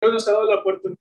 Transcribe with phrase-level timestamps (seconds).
[0.00, 1.00] Dios nos ha dado la oportunidad.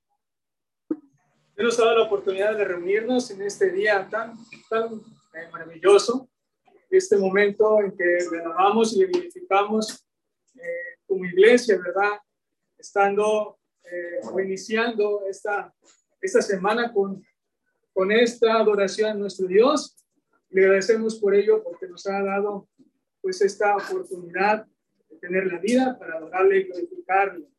[1.57, 4.38] Nos ha dado la oportunidad de reunirnos en este día tan,
[4.70, 6.29] tan eh, maravilloso,
[6.90, 10.05] este momento en que renovamos y verificamos
[10.55, 12.20] eh, como iglesia, ¿verdad?
[12.78, 15.73] Estando eh, o iniciando esta,
[16.21, 17.21] esta semana con,
[17.93, 19.98] con esta adoración a nuestro Dios.
[20.50, 22.70] Le agradecemos por ello porque nos ha dado
[23.21, 24.66] pues esta oportunidad
[25.09, 27.55] de tener la vida para adorarle y glorificarle.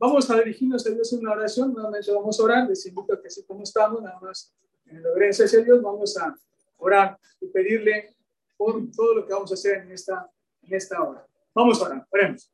[0.00, 3.20] Vamos a dirigirnos a Dios en una oración, nuevamente vamos a orar, les invito a
[3.20, 4.54] que así como estamos, nada más
[4.86, 6.36] en reverencia hacia Dios, vamos a
[6.76, 8.14] orar y pedirle
[8.56, 10.30] por todo lo que vamos a hacer en esta,
[10.62, 11.26] en esta hora.
[11.52, 12.48] Vamos a orar, oremos.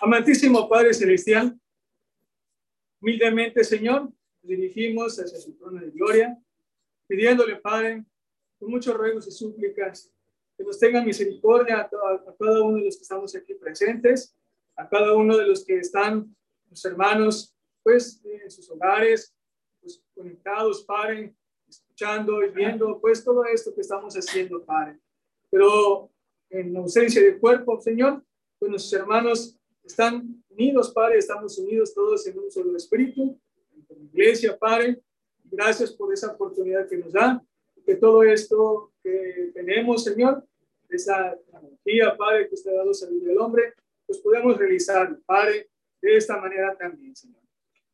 [0.00, 1.58] Amantísimo Padre Celestial,
[3.00, 4.08] humildemente, Señor,
[4.40, 6.38] dirigimos hacia su trono de gloria,
[7.08, 8.04] pidiéndole, Padre,
[8.56, 10.12] con muchos ruegos y súplicas,
[10.56, 14.36] que nos tenga misericordia a, a cada uno de los que estamos aquí presentes,
[14.76, 16.36] a cada uno de los que están
[16.74, 19.32] los hermanos, pues, en sus hogares,
[19.80, 21.32] pues, conectados, Padre,
[21.68, 24.98] escuchando y viendo, pues, todo esto que estamos haciendo, Padre.
[25.50, 26.10] Pero
[26.50, 28.24] en ausencia de cuerpo, Señor,
[28.58, 33.38] pues nuestros hermanos están unidos, Padre, estamos unidos todos en un solo espíritu,
[33.88, 35.00] en iglesia, Padre.
[35.44, 37.40] Gracias por esa oportunidad que nos da,
[37.86, 40.44] que todo esto que tenemos, Señor,
[40.88, 43.74] esa tecnología, Padre, que usted ha dado salud del hombre,
[44.06, 45.68] pues podemos realizar, Padre,
[46.04, 47.40] de esta manera también, Señor.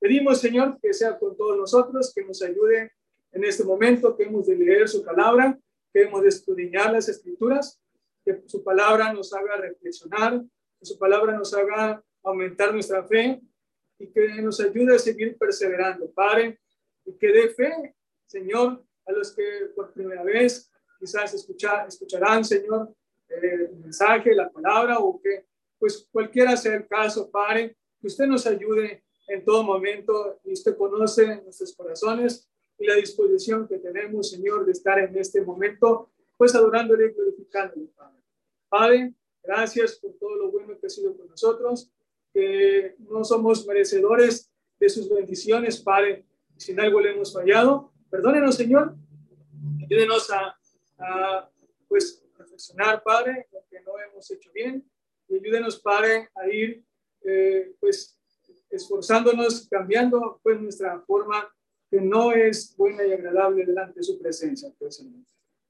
[0.01, 2.93] Pedimos, Señor, que sea con todos nosotros, que nos ayude
[3.33, 5.57] en este momento, que hemos de leer su palabra,
[5.93, 7.81] que hemos de estudiar las escrituras,
[8.25, 10.43] que su palabra nos haga reflexionar,
[10.79, 13.41] que su palabra nos haga aumentar nuestra fe
[13.99, 16.59] y que nos ayude a seguir perseverando, Padre,
[17.05, 17.95] y que dé fe,
[18.27, 22.93] Señor, a los que por primera vez quizás escuchar, escucharán, Señor,
[23.29, 25.47] el mensaje, la palabra, o que
[25.79, 30.77] pues cualquiera sea el caso, Padre, que usted nos ayude en todo momento y usted
[30.77, 32.49] conoce nuestros corazones
[32.79, 37.87] y la disposición que tenemos, Señor, de estar en este momento, pues adorándole y glorificándole,
[37.95, 38.23] Padre.
[38.69, 41.93] Padre, gracias por todo lo bueno que ha sido con nosotros,
[42.33, 46.25] que no somos merecedores de sus bendiciones, Padre.
[46.57, 48.95] Si en algo le hemos fallado, perdónenos, Señor,
[49.85, 50.57] ayúdenos a,
[50.99, 51.51] a
[51.87, 54.91] pues, reflexionar, Padre, lo que no hemos hecho bien,
[55.29, 56.83] y ayúdenos, Padre, a ir
[57.23, 58.19] eh, pues
[58.71, 61.49] esforzándonos, cambiando pues nuestra forma
[61.91, 64.73] que no es buena y agradable delante de su presencia.
[64.79, 65.05] Pues,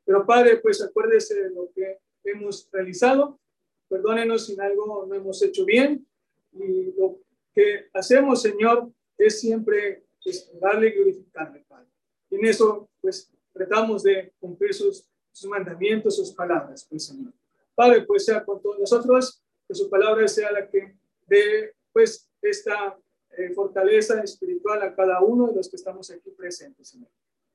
[0.05, 3.41] Pero Padre, pues acuérdese de lo que hemos realizado,
[3.89, 6.06] perdónenos si en algo no hemos hecho bien
[6.53, 7.21] y lo
[7.55, 11.89] que hacemos, Señor, es siempre pues, darle y glorificarle, Padre.
[12.28, 17.33] Y en eso, pues, tratamos de cumplir sus, sus mandamientos, sus palabras, pues, Señor.
[17.75, 20.94] Padre, pues sea con todos nosotros, que su palabra sea la que
[21.30, 22.98] de pues esta
[23.30, 27.10] eh, fortaleza espiritual a cada uno de los que estamos aquí presentes, Señor.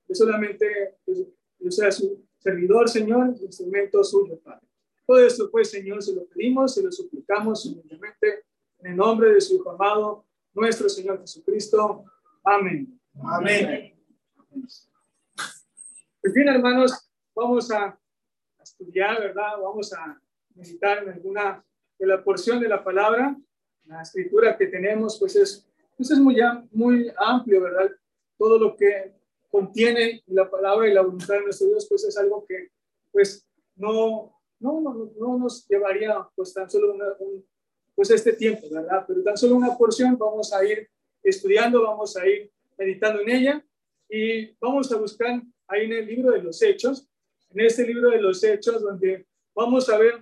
[0.08, 1.26] Yo solamente pues,
[1.60, 4.68] yo sea su servidor, Señor, instrumento suyo, Padre.
[5.06, 8.46] Todo esto, pues, Señor, se lo pedimos, se lo suplicamos humildemente
[8.80, 12.06] en el nombre de su Hijo amado, nuestro Señor Jesucristo.
[12.44, 13.00] Amén.
[13.24, 13.94] Amén.
[16.24, 18.00] En fin, hermanos, vamos a
[18.62, 19.60] estudiar, ¿verdad?
[19.62, 20.20] Vamos a
[20.56, 21.64] meditar en alguna
[22.00, 23.36] de la porción de la palabra
[23.88, 25.66] la escritura que tenemos, pues es,
[25.98, 26.38] pues es muy,
[26.72, 27.92] muy amplio, ¿verdad?
[28.38, 29.14] Todo lo que
[29.50, 32.72] contiene la palabra y la voluntad de nuestro Dios, pues es algo que,
[33.12, 37.46] pues, no, no, no, no nos llevaría, pues, tan solo un,
[37.96, 39.06] pues, este tiempo, ¿verdad?
[39.08, 40.90] Pero tan solo una porción vamos a ir
[41.24, 43.66] estudiando, vamos a ir meditando en ella
[44.10, 47.08] y vamos a buscar ahí en el libro de los Hechos,
[47.54, 49.26] en este libro de los Hechos, donde
[49.56, 50.22] vamos a ver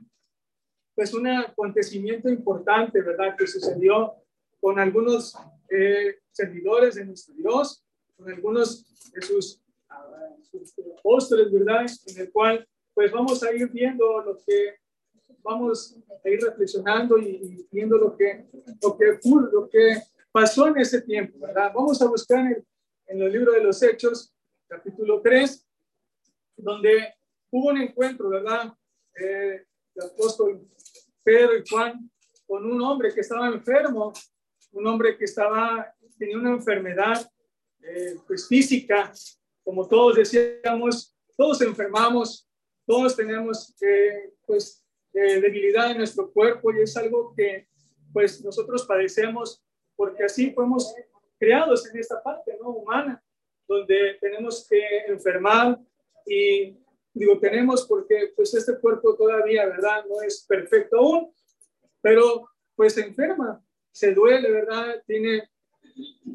[0.96, 3.36] pues un acontecimiento importante, ¿verdad?
[3.38, 4.14] Que sucedió
[4.60, 5.36] con algunos
[5.70, 7.84] eh, servidores de nuestro Dios,
[8.16, 11.86] con algunos de sus, uh, apóstoles, ¿verdad?
[12.08, 14.76] En el cual, pues vamos a ir viendo lo que,
[15.42, 18.46] vamos a ir reflexionando y, viendo lo que,
[18.82, 19.20] lo que,
[19.52, 19.98] lo que
[20.32, 21.72] pasó en ese tiempo, ¿verdad?
[21.74, 22.66] Vamos a buscar en,
[23.08, 24.34] en el libro de los Hechos,
[24.68, 25.68] capítulo 3,
[26.58, 27.14] donde
[27.52, 28.74] hubo un encuentro, ¿verdad?
[29.16, 29.66] Eh,
[29.96, 30.68] el apóstol
[31.24, 32.10] Pedro y Juan
[32.46, 34.14] con un hombre que estaba enfermo,
[34.72, 37.30] un hombre que estaba, tenía una enfermedad
[37.82, 39.12] eh, pues física,
[39.64, 42.48] como todos decíamos, todos enfermamos,
[42.86, 47.68] todos tenemos eh, pues eh, debilidad en nuestro cuerpo y es algo que
[48.12, 49.64] pues nosotros padecemos
[49.96, 50.94] porque así fuimos
[51.40, 53.24] creados en esta parte no humana
[53.68, 55.80] donde tenemos que enfermar
[56.26, 56.78] y
[57.14, 60.04] Digo, tenemos porque pues este cuerpo todavía, ¿verdad?
[60.10, 61.34] No es perfecto aún,
[62.02, 65.04] pero pues se enferma, se duele, ¿verdad?
[65.06, 65.48] Tiene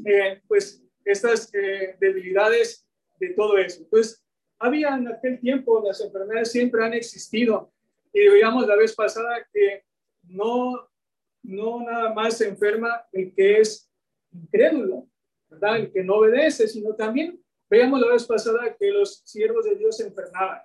[0.04, 2.86] eh, pues estas eh, debilidades
[3.18, 3.82] de todo eso.
[3.82, 4.24] Entonces,
[4.58, 7.72] había en aquel tiempo, las enfermedades siempre han existido
[8.12, 9.84] y veíamos la vez pasada que
[10.22, 10.88] no,
[11.42, 13.90] no nada más se enferma el que es
[14.30, 15.08] incrédulo,
[15.48, 15.78] ¿verdad?
[15.78, 19.96] El que no obedece, sino también veíamos la vez pasada que los siervos de Dios
[19.96, 20.60] se enfermaban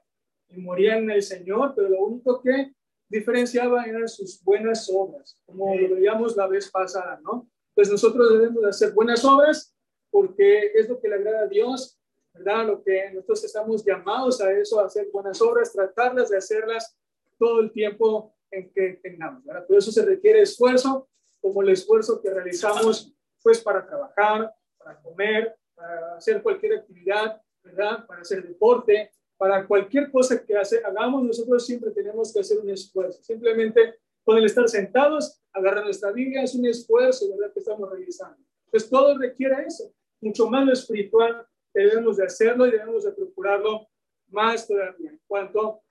[0.55, 2.73] y morían en el Señor, pero lo único que
[3.09, 7.47] diferenciaba eran sus buenas obras, como lo veíamos la vez pasada, ¿no?
[7.75, 9.75] Pues nosotros debemos hacer buenas obras
[10.09, 12.00] porque es lo que le agrada a Dios,
[12.33, 12.67] ¿verdad?
[12.67, 16.97] Lo que nosotros estamos llamados a eso, a hacer buenas obras, tratarlas de hacerlas
[17.38, 19.65] todo el tiempo en que tengamos, ¿verdad?
[19.65, 21.09] Por eso se requiere esfuerzo,
[21.41, 28.06] como el esfuerzo que realizamos, pues, para trabajar, para comer, para hacer cualquier actividad, ¿verdad?
[28.06, 29.11] Para hacer deporte,
[29.44, 33.22] para cualquier cosa que hagamos, nosotros siempre tenemos que hacer un esfuerzo.
[33.22, 37.51] Simplemente con el estar sentados, agarrar nuestra Biblia, es un esfuerzo, ¿verdad?
[37.51, 38.38] Que estamos realizando.
[38.72, 39.94] Pues todo requiere eso.
[40.22, 43.86] Mucho más lo espiritual debemos de hacerlo y debemos de procurarlo
[44.30, 45.12] más todavía.
[45.12, 45.81] En cuanto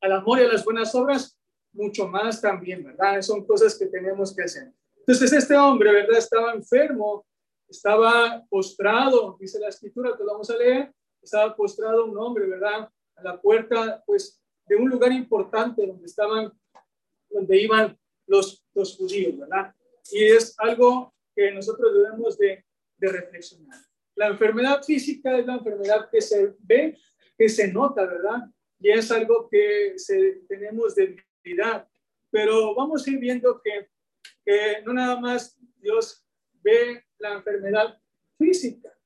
[0.00, 1.38] al amor y a las buenas obras,
[1.74, 3.20] mucho más también, ¿verdad?
[3.20, 4.72] Son cosas que tenemos que hacer.
[4.96, 6.16] Entonces este hombre, ¿verdad?
[6.16, 7.26] Estaba enfermo,
[7.68, 10.90] estaba postrado, dice la escritura, que vamos a leer,
[11.22, 12.90] estaba postrado un hombre, ¿verdad?
[13.16, 16.52] A la puerta, pues, de un lugar importante donde estaban,
[17.30, 19.74] donde iban los, los judíos, ¿verdad?
[20.10, 22.64] Y es algo que nosotros debemos de,
[22.98, 23.78] de reflexionar.
[24.14, 26.98] La enfermedad física es la enfermedad que se ve,
[27.36, 28.50] que se nota, ¿verdad?
[28.80, 31.88] Y es algo que se, tenemos debilidad.
[32.30, 33.88] Pero vamos a ir viendo que,
[34.44, 36.26] que no nada más Dios
[36.62, 38.00] ve la enfermedad
[38.36, 38.97] física,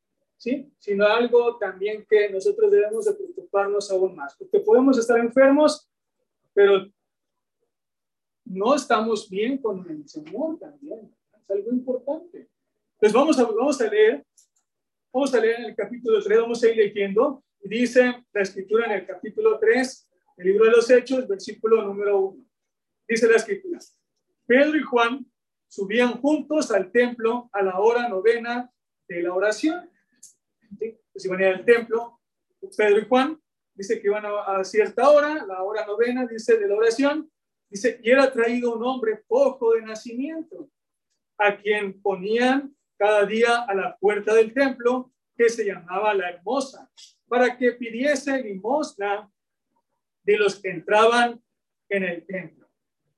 [0.42, 0.68] ¿sí?
[0.76, 5.88] Sino algo también que nosotros debemos de preocuparnos aún más, porque podemos estar enfermos,
[6.52, 6.90] pero
[8.46, 11.14] no estamos bien con el Señor también.
[11.32, 12.48] Es algo importante.
[12.98, 14.26] Pues vamos a, vamos a leer,
[15.12, 18.92] vamos a leer en el capítulo 3, vamos a ir leyendo, dice la escritura en
[18.92, 22.44] el capítulo 3, el libro de los Hechos, versículo número 1.
[23.06, 23.78] Dice la escritura,
[24.44, 25.24] Pedro y Juan
[25.68, 28.68] subían juntos al templo a la hora novena
[29.06, 29.91] de la oración
[31.12, 31.12] ¿sí?
[31.12, 32.20] Pues iban a ir al templo,
[32.76, 33.40] Pedro y Juan,
[33.74, 37.30] dice que iban a, cierta hora, la hora novena, dice, de la oración,
[37.68, 40.68] dice, y era traído un hombre poco de nacimiento,
[41.38, 46.90] a quien ponían cada día a la puerta del templo, que se llamaba la hermosa,
[47.26, 49.30] para que pidiese limosna
[50.22, 51.42] de los que entraban
[51.88, 52.68] en el templo.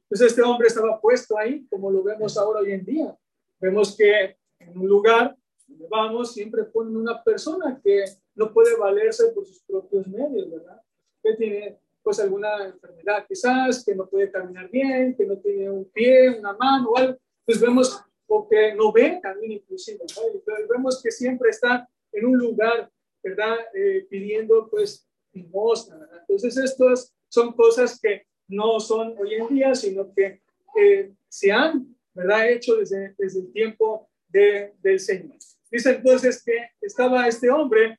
[0.04, 3.16] Entonces este hombre estaba puesto ahí, como lo vemos ahora hoy en día.
[3.60, 5.36] Vemos que en un lugar
[5.66, 10.80] vamos, siempre ponen una persona que no puede valerse por sus propios medios, ¿verdad?
[11.22, 15.86] Que tiene pues alguna enfermedad quizás, que no puede caminar bien, que no tiene un
[15.86, 20.56] pie, una mano o algo, pues vemos o que no ve también inclusive, ¿no?
[20.68, 22.90] vemos que siempre está en un lugar,
[23.22, 23.56] ¿verdad?
[23.74, 26.20] Eh, pidiendo pues limosna, ¿verdad?
[26.20, 30.42] Entonces estas son cosas que no son hoy en día, sino que
[30.76, 32.50] eh, se han, ¿verdad?
[32.50, 35.36] Hecho desde, desde el tiempo de, del Señor.
[35.74, 37.98] Dice entonces que estaba este hombre,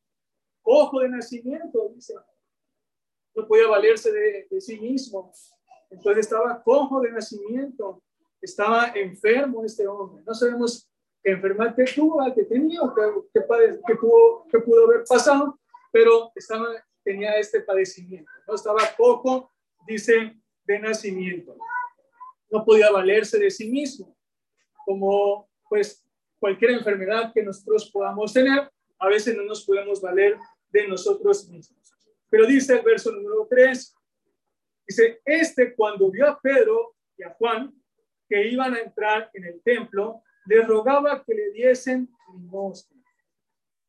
[0.64, 2.14] ojo de nacimiento, dice,
[3.36, 5.34] no podía valerse de, sí mismo.
[5.90, 8.02] Entonces estaba cojo de nacimiento,
[8.40, 10.24] estaba enfermo este hombre.
[10.26, 10.90] No sabemos
[11.22, 12.80] qué enfermedad tuvo, que tenía,
[13.34, 15.60] qué, pudo, qué pudo haber pasado,
[15.92, 16.70] pero estaba,
[17.04, 18.32] tenía este padecimiento.
[18.48, 19.52] No estaba cojo,
[19.86, 20.34] dice,
[20.64, 21.58] de nacimiento.
[22.50, 24.16] No podía valerse de sí mismo,
[24.86, 26.05] como pues
[26.40, 30.38] cualquier enfermedad que nosotros podamos tener, a veces no nos podemos valer
[30.70, 31.94] de nosotros mismos.
[32.30, 33.96] Pero dice el verso número 3,
[34.88, 37.74] dice, este cuando vio a Pedro y a Juan
[38.28, 43.02] que iban a entrar en el templo, le rogaba que le diesen limosna.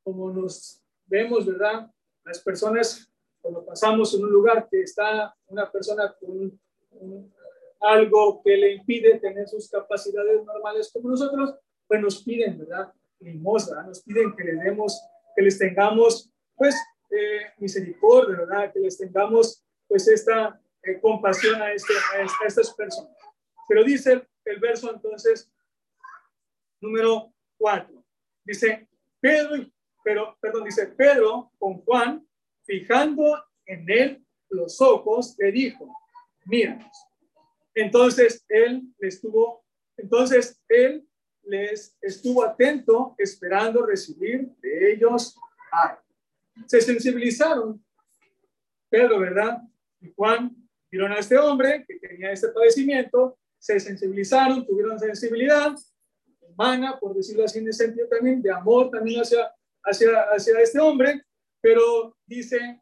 [0.03, 1.91] Como nos vemos, ¿verdad?
[2.25, 3.11] Las personas,
[3.41, 6.61] cuando pasamos en un lugar que está una persona con
[7.81, 11.55] algo que le impide tener sus capacidades normales como nosotros,
[11.87, 12.93] pues nos piden, ¿verdad?
[13.21, 15.01] Limosna, nos piden que les demos,
[15.35, 16.75] que les tengamos, pues,
[17.11, 18.73] eh, misericordia, ¿verdad?
[18.73, 23.13] Que les tengamos, pues, esta eh, compasión a, este, a, estas personas.
[23.69, 25.51] Pero dice el, verso entonces,
[26.81, 28.05] número 4,
[28.45, 28.89] dice,
[29.21, 29.67] Pedro,
[30.05, 32.27] pero, perdón, dice, Pedro con Juan,
[32.65, 35.93] fijando en él los ojos, le dijo,
[36.45, 37.07] míranos.
[37.75, 39.65] Entonces él estuvo,
[39.97, 41.07] entonces él
[41.47, 45.39] les estuvo atento esperando recibir de ellos
[46.67, 47.85] Se sensibilizaron.
[48.89, 49.63] Pedro, ¿verdad?
[50.01, 50.57] Y Juan
[50.91, 55.75] vieron a este hombre que tenía este padecimiento, se sensibilizaron, tuvieron sensibilidad,
[56.41, 59.53] humana, por decirlo así en ese sentido también, de amor también hacia,
[59.85, 61.23] hacia, hacia este hombre,
[61.61, 62.81] pero dice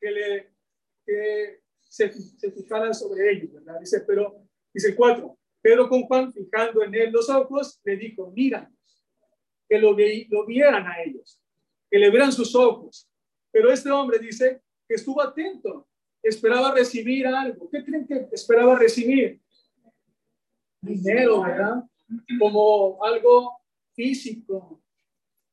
[0.00, 0.52] que, le,
[1.04, 3.80] que se, se fijara sobre ellos, ¿verdad?
[3.80, 5.35] Dice, pero, dice el 4,
[5.66, 8.70] Pedro con Juan, fijando en él los ojos, le dijo, mira,
[9.68, 9.96] que lo,
[10.28, 11.42] lo vieran a ellos,
[11.90, 13.10] que le vieran sus ojos.
[13.50, 15.88] Pero este hombre dice que estuvo atento,
[16.22, 17.68] esperaba recibir algo.
[17.68, 19.40] ¿Qué creen que esperaba recibir?
[20.80, 21.82] Dinero, ¿verdad?
[22.38, 23.58] Como algo
[23.92, 24.80] físico,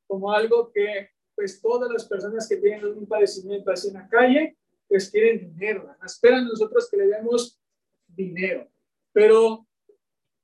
[0.06, 4.56] como algo que pues todas las personas que tienen un padecimiento así en la calle,
[4.86, 6.06] pues quieren dinero, ¿verdad?
[6.06, 7.60] esperan nosotros que le demos
[8.06, 8.70] dinero.
[9.12, 9.66] Pero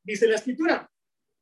[0.03, 0.91] dice la escritura,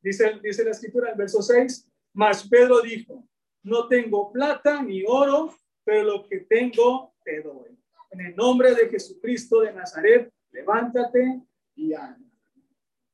[0.00, 3.26] dice, dice la escritura en verso 6, mas Pedro dijo,
[3.62, 7.78] no tengo plata ni oro, pero lo que tengo te doy.
[8.10, 11.42] En el nombre de Jesucristo de Nazaret, levántate
[11.74, 12.28] y anda.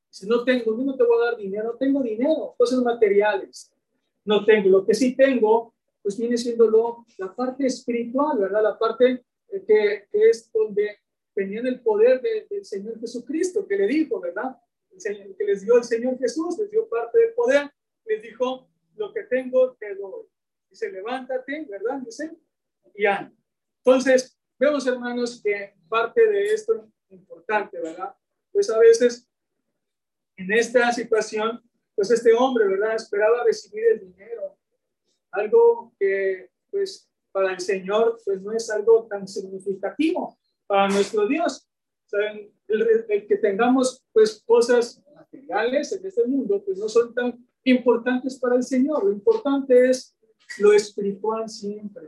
[0.08, 3.72] Si no tengo, no te voy a dar dinero, no tengo dinero, cosas materiales.
[4.24, 4.68] No tengo.
[4.68, 8.62] Lo que sí tengo, pues viene siendo lo, la parte espiritual, ¿verdad?
[8.62, 10.98] La parte eh, que, es donde
[11.34, 14.56] venía el poder del Señor Jesucristo, que le dijo, ¿verdad?
[15.02, 17.70] Que les dio el Señor Jesús, les dio parte del poder,
[18.04, 20.26] les dijo, lo que tengo te doy.
[20.70, 22.00] Dice, levántate, ¿verdad?
[22.04, 22.36] Dice,
[22.94, 23.32] y anda.
[23.84, 28.14] Entonces, vemos, hermanos, que parte de esto importante, ¿verdad?
[28.52, 29.28] Pues a veces
[30.36, 31.62] en esta situación,
[31.94, 32.96] pues este hombre, ¿verdad?
[32.96, 34.58] Esperaba recibir el dinero,
[35.30, 41.68] algo que, pues, para el Señor, pues no es algo tan significativo para nuestro Dios.
[42.06, 42.52] ¿Saben?
[42.68, 48.38] El, el, que tengamos, pues, cosas materiales en este mundo, pues no son tan importantes
[48.38, 49.04] para el Señor.
[49.04, 50.16] Lo importante es
[50.58, 52.02] lo espiritual siempre.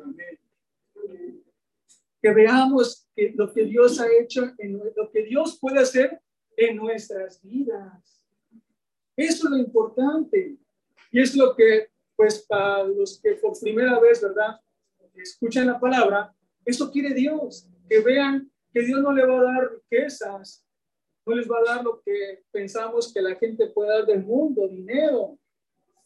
[2.23, 6.21] Que veamos que lo que Dios ha hecho, en, lo que Dios puede hacer
[6.57, 8.25] en nuestras vidas.
[9.17, 10.57] Eso es lo importante.
[11.11, 14.61] Y es lo que, pues, para los que por primera vez, ¿verdad?
[15.15, 16.35] Escuchan la palabra,
[16.65, 17.69] eso quiere Dios.
[17.89, 20.63] Que vean que Dios no le va a dar riquezas,
[21.25, 24.69] no les va a dar lo que pensamos que la gente puede dar del mundo,
[24.69, 25.39] dinero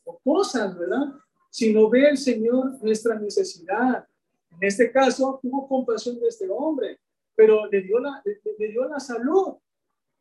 [0.04, 1.14] o cosas, ¿verdad?
[1.50, 4.06] Sino ve el Señor nuestra necesidad.
[4.52, 7.00] En este caso, tuvo compasión de este hombre,
[7.34, 9.56] pero le dio la, le, dio la salud.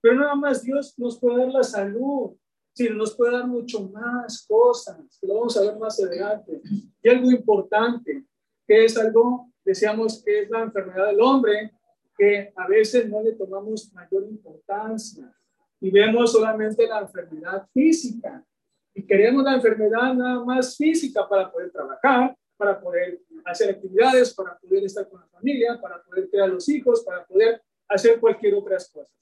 [0.01, 2.35] Pero nada más Dios nos puede dar la salud,
[2.73, 6.63] sino nos puede dar mucho más cosas, que lo vamos a ver más adelante.
[7.03, 8.25] Y algo importante,
[8.65, 11.73] que es algo, decíamos que es la enfermedad del hombre,
[12.19, 15.33] que a veces no le tomamos mayor importancia
[15.79, 18.45] y vemos solamente la enfermedad física
[18.93, 24.57] y queremos la enfermedad nada más física para poder trabajar, para poder hacer actividades, para
[24.59, 28.91] poder estar con la familia, para poder crear los hijos, para poder hacer cualquier otras
[28.91, 29.15] cosas.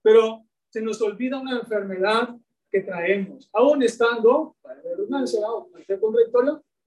[0.00, 2.34] Pero se nos olvida una enfermedad
[2.70, 5.40] que traemos, aún estando, para redundancia,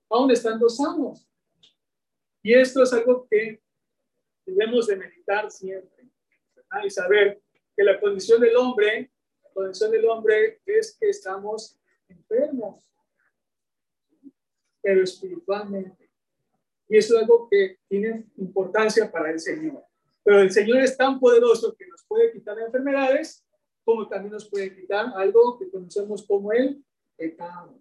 [0.09, 1.27] aún estando sanos.
[2.41, 3.61] Y esto es algo que
[4.45, 6.07] debemos de meditar siempre
[6.83, 7.41] y saber
[7.75, 9.11] que la condición del hombre,
[9.43, 12.89] la condición del hombre es que estamos enfermos,
[14.81, 16.09] pero espiritualmente.
[16.87, 19.83] Y eso es algo que tiene importancia para el Señor.
[20.23, 23.45] Pero el Señor es tan poderoso que nos puede quitar enfermedades,
[23.83, 26.83] como también nos puede quitar algo que conocemos como el
[27.15, 27.79] pecado,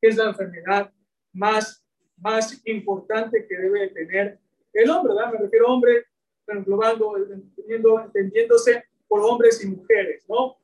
[0.00, 0.92] que es la enfermedad
[1.32, 1.84] más,
[2.16, 4.38] más importante que debe tener
[4.72, 5.32] el hombre, ¿verdad?
[5.32, 6.06] Me refiero a hombre,
[6.46, 10.56] englobando, entendiéndose por hombres y mujeres, ¿no?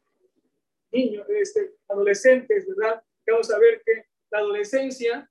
[0.91, 3.03] Niños, este, adolescentes, ¿verdad?
[3.27, 5.31] vamos a ver que la adolescencia,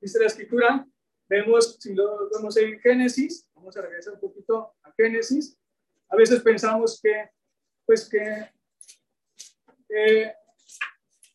[0.00, 0.86] dice la escritura,
[1.28, 5.58] vemos, si lo vemos en Génesis, vamos a regresar un poquito a Génesis,
[6.08, 7.30] a veces pensamos que,
[7.86, 8.50] pues que
[9.88, 10.32] eh,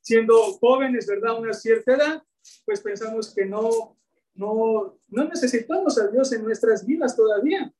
[0.02, 1.40] siendo jóvenes, ¿verdad?
[1.40, 2.24] Una cierta edad,
[2.66, 3.97] pues pensamos que no,
[4.38, 7.72] no, no necesitamos a Dios en nuestras vidas todavía.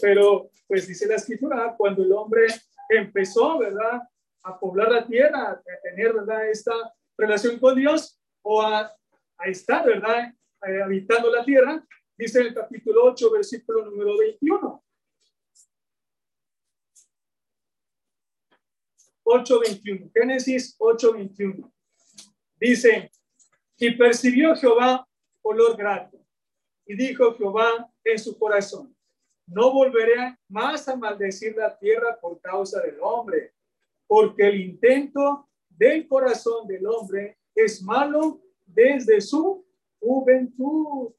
[0.00, 2.46] Pero, pues dice la escritura, cuando el hombre
[2.88, 4.02] empezó, ¿verdad?
[4.42, 6.48] A poblar la tierra, a tener, ¿verdad?
[6.50, 6.72] Esta
[7.16, 8.92] relación con Dios o a,
[9.38, 10.34] a estar, ¿verdad?
[10.66, 11.84] Eh, habitando la tierra,
[12.16, 14.84] dice en el capítulo 8, versículo número 21.
[19.24, 21.72] 8.21, Génesis 8.21.
[22.56, 23.10] Dice,
[23.78, 25.06] y percibió Jehová
[25.42, 26.18] olor grato.
[26.86, 28.94] Y dijo Jehová en su corazón,
[29.46, 33.52] no volveré más a maldecir la tierra por causa del hombre,
[34.06, 39.66] porque el intento del corazón del hombre es malo desde su
[40.00, 41.12] juventud.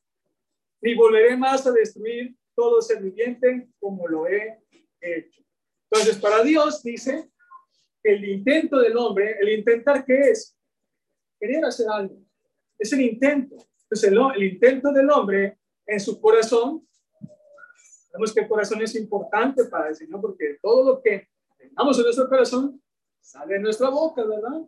[0.82, 4.60] Ni volveré más a destruir todo ser viviente como lo he
[5.00, 5.42] hecho.
[5.90, 7.30] Entonces, para Dios dice,
[8.04, 10.58] el intento del hombre, el intentar qué es?
[11.44, 12.16] querer hacer algo.
[12.80, 13.58] Es el intento.
[13.94, 16.88] Entonces, el, el intento del hombre en su corazón,
[18.10, 22.04] sabemos que el corazón es importante para el Señor porque todo lo que tengamos en
[22.06, 22.82] nuestro corazón
[23.22, 24.64] sale de nuestra boca, ¿verdad?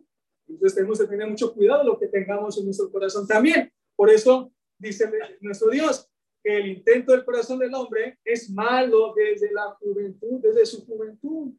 [0.46, 3.72] Entonces tenemos que tener mucho cuidado lo que tengamos en nuestro corazón también.
[3.96, 6.08] Por eso dice nuestro Dios
[6.40, 11.52] que el intento del corazón del hombre es malo desde la juventud, desde su juventud.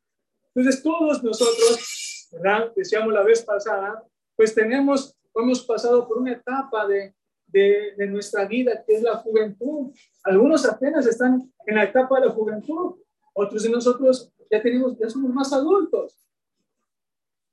[0.55, 2.71] Entonces todos nosotros, ¿verdad?
[2.73, 4.07] Decíamos la vez pasada,
[4.37, 7.16] pues tenemos, hemos pasado por una etapa de,
[7.47, 9.93] de, de nuestra vida que es la juventud.
[10.23, 12.95] Algunos apenas están en la etapa de la juventud,
[13.33, 16.15] otros de nosotros ya tenemos, ya somos más adultos.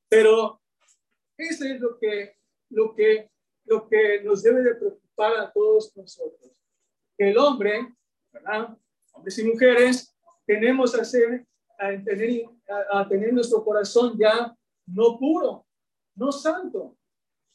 [0.08, 0.60] Pero
[1.36, 2.36] eso es lo que,
[2.70, 3.30] lo que,
[3.64, 6.52] lo que nos debe de preocupar a todos nosotros.
[7.18, 7.94] El hombre,
[8.32, 8.76] ¿verdad?
[9.12, 11.46] Hombres y mujeres, tenemos a, hacer,
[11.78, 12.44] a, tener,
[12.90, 14.54] a, tener nuestro corazón ya
[14.86, 15.66] no puro,
[16.14, 16.96] no santo.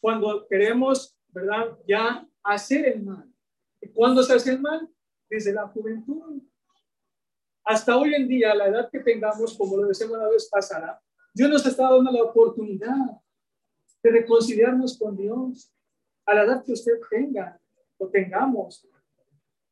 [0.01, 1.77] Cuando queremos, ¿verdad?
[1.87, 3.31] Ya hacer el mal.
[3.81, 4.89] ¿Y cuándo se hace el mal?
[5.29, 6.41] Desde la juventud.
[7.63, 11.01] Hasta hoy en día, la edad que tengamos, como lo decíamos la vez pasada,
[11.33, 12.95] Dios nos está dando la oportunidad
[14.01, 15.71] de reconciliarnos con Dios
[16.25, 17.59] a la edad que usted tenga
[17.97, 18.87] o tengamos,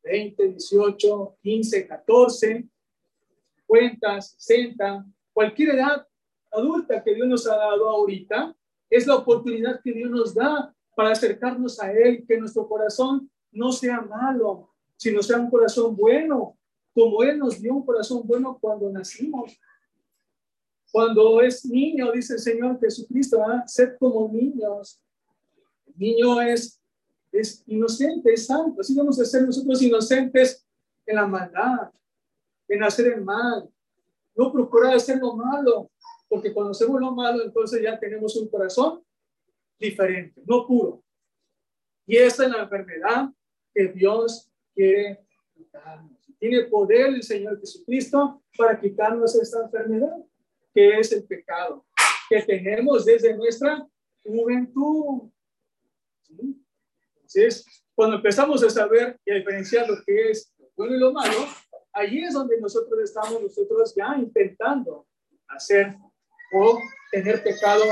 [0.04, 2.70] 20, 18, 15, 14,
[3.68, 6.08] 50, 60, cualquier edad
[6.52, 8.56] adulta que Dios nos ha dado ahorita,
[8.90, 13.72] es la oportunidad que Dios nos da para acercarnos a Él, que nuestro corazón no
[13.72, 16.58] sea malo, sino sea un corazón bueno,
[16.92, 19.60] como Él nos dio un corazón bueno cuando nacimos.
[20.92, 23.64] Cuando es niño, dice el Señor Jesucristo, ¿ah?
[23.68, 25.00] sed como niños.
[25.86, 26.82] El niño es,
[27.32, 28.82] es inocente, es santo.
[28.82, 30.66] Así vamos a ser nosotros inocentes
[31.06, 31.92] en la maldad,
[32.68, 33.70] en hacer el mal.
[34.36, 35.92] No procurar hacer lo malo,
[36.28, 39.04] porque cuando hacemos lo malo, entonces ya tenemos un corazón
[39.80, 41.04] diferente, no puro.
[42.06, 43.30] Y esa es la enfermedad
[43.74, 46.12] que Dios quiere quitarnos.
[46.40, 50.18] Tiene poder el Señor Jesucristo para quitarnos esta enfermedad
[50.74, 51.86] que es el pecado
[52.30, 53.88] que tenemos desde nuestra
[54.24, 55.32] juventud.
[57.16, 61.14] Entonces, cuando empezamos a saber y a diferenciar lo que es lo bueno y lo
[61.14, 61.48] malo,
[61.94, 65.08] ahí es donde nosotros estamos nosotros ya intentando
[65.48, 65.96] hacer
[66.54, 66.80] o
[67.12, 67.84] tener pecado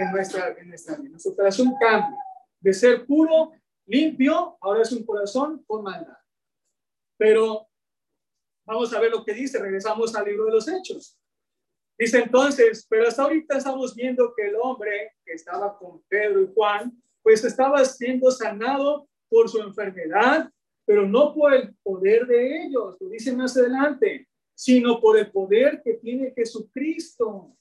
[0.00, 1.10] en nuestra, vida.
[1.10, 2.18] Nuestro corazón cambia
[2.60, 3.52] de ser puro,
[3.86, 6.16] limpio, ahora es un corazón con maldad.
[7.18, 7.68] Pero
[8.66, 11.18] vamos a ver lo que dice, regresamos al libro de los Hechos.
[11.98, 16.50] Dice entonces, pero hasta ahorita estamos viendo que el hombre que estaba con Pedro y
[16.54, 20.50] Juan, pues estaba siendo sanado por su enfermedad,
[20.86, 25.82] pero no por el poder de ellos, lo dice más adelante, sino por el poder
[25.84, 27.54] que tiene Jesucristo,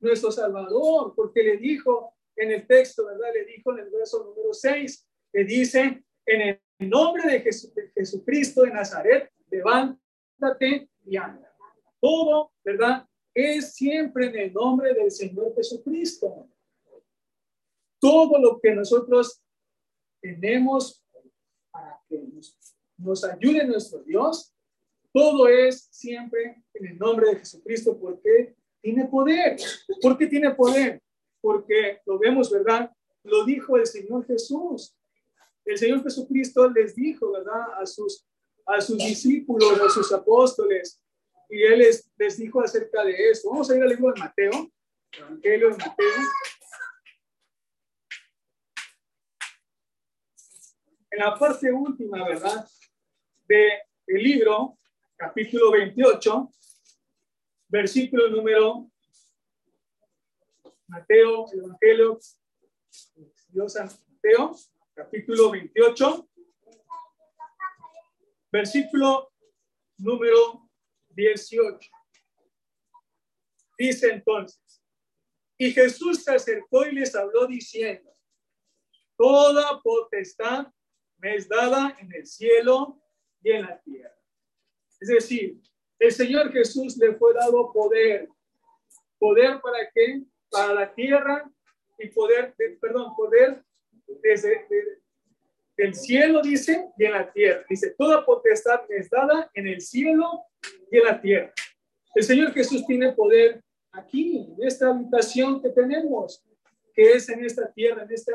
[0.00, 3.28] nuestro Salvador, porque le dijo en el texto, ¿verdad?
[3.34, 8.62] Le dijo en el verso número 6, le dice, en el nombre de, de Jesucristo
[8.62, 11.54] de Nazaret, levántate y anda.
[12.00, 13.06] Todo, ¿verdad?
[13.34, 16.48] es siempre en el nombre del Señor Jesucristo.
[17.98, 19.42] Todo lo que nosotros
[20.20, 21.04] tenemos
[21.70, 22.22] para que
[22.98, 24.54] nos, ayude nuestro Dios,
[25.12, 29.56] todo es siempre en el nombre de Jesucristo porque tiene poder.
[30.00, 31.00] ¿Por qué tiene poder?
[31.40, 32.90] Porque lo vemos, ¿verdad?
[33.22, 34.96] Lo dijo el Señor Jesús.
[35.64, 37.80] El Señor Jesucristo les dijo, ¿verdad?
[37.80, 38.26] A sus,
[38.66, 41.02] a sus discípulos, a sus apóstoles,
[41.48, 43.50] y él les, les dijo acerca de eso.
[43.50, 44.70] Vamos a ir al libro de Mateo,
[45.12, 46.06] Evangelio de Mateo.
[51.10, 52.64] En la parte última, ¿verdad?
[53.48, 54.78] De el libro,
[55.16, 56.50] capítulo 28,
[57.70, 58.90] versículo número
[60.88, 62.18] Mateo, Evangelio,
[63.48, 64.56] Dios Mateo,
[64.92, 66.28] capítulo 28,
[68.50, 69.32] versículo
[69.98, 70.68] número
[71.10, 71.90] 18.
[73.78, 74.82] Dice entonces,
[75.56, 78.10] y Jesús se acercó y les habló diciendo,
[79.16, 80.66] toda potestad
[81.18, 83.00] me es dada en el cielo
[83.42, 84.16] y en la tierra.
[84.98, 85.60] Es decir,
[86.00, 88.28] el Señor Jesús le fue dado poder.
[89.18, 90.22] ¿Poder para qué?
[90.50, 91.48] Para la tierra
[91.98, 93.62] y poder, perdón, poder
[94.22, 94.66] desde,
[95.76, 97.64] del cielo, dice, y en la tierra.
[97.68, 100.46] Dice, toda potestad es dada en el cielo
[100.90, 101.52] y en la tierra.
[102.14, 106.42] El Señor Jesús tiene poder aquí, en esta habitación que tenemos,
[106.94, 108.32] que es en esta tierra, en, este,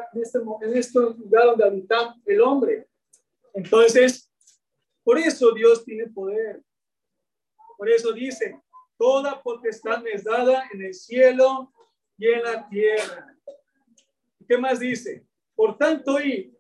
[0.62, 2.88] en este lugar donde habita el hombre.
[3.56, 4.32] Entonces,
[5.04, 6.62] por eso Dios tiene poder.
[7.78, 8.60] Por eso dice,
[8.98, 11.72] toda potestad me es dada en el cielo
[12.18, 13.36] y en la tierra.
[14.48, 15.26] ¿Qué más dice?
[15.56, 16.54] por tanto, y,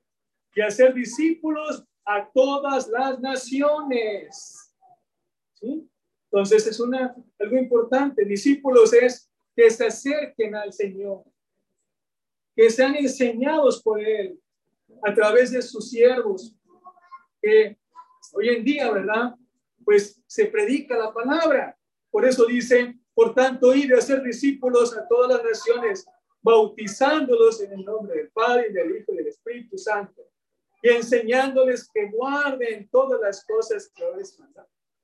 [0.55, 4.73] y hacer discípulos a todas las naciones.
[5.53, 5.87] ¿Sí?
[6.31, 8.25] Entonces es una, algo importante.
[8.25, 11.23] Discípulos es que se acerquen al Señor,
[12.55, 14.39] que sean enseñados por Él
[15.03, 16.55] a través de sus siervos,
[17.41, 17.77] que
[18.33, 19.35] hoy en día, ¿verdad?
[19.85, 21.77] Pues se predica la palabra.
[22.09, 26.05] Por eso dice, por tanto, ir a ser discípulos a todas las naciones,
[26.41, 30.21] bautizándolos en el nombre del Padre y del Hijo y del Espíritu Santo,
[30.81, 34.37] y enseñándoles que guarden todas las cosas que os,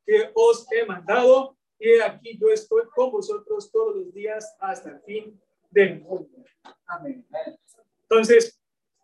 [0.05, 1.57] que os he mandado.
[1.79, 6.43] Y aquí yo estoy con vosotros todos los días hasta el fin del mundo.
[6.85, 7.25] Amén.
[8.03, 8.61] Entonces,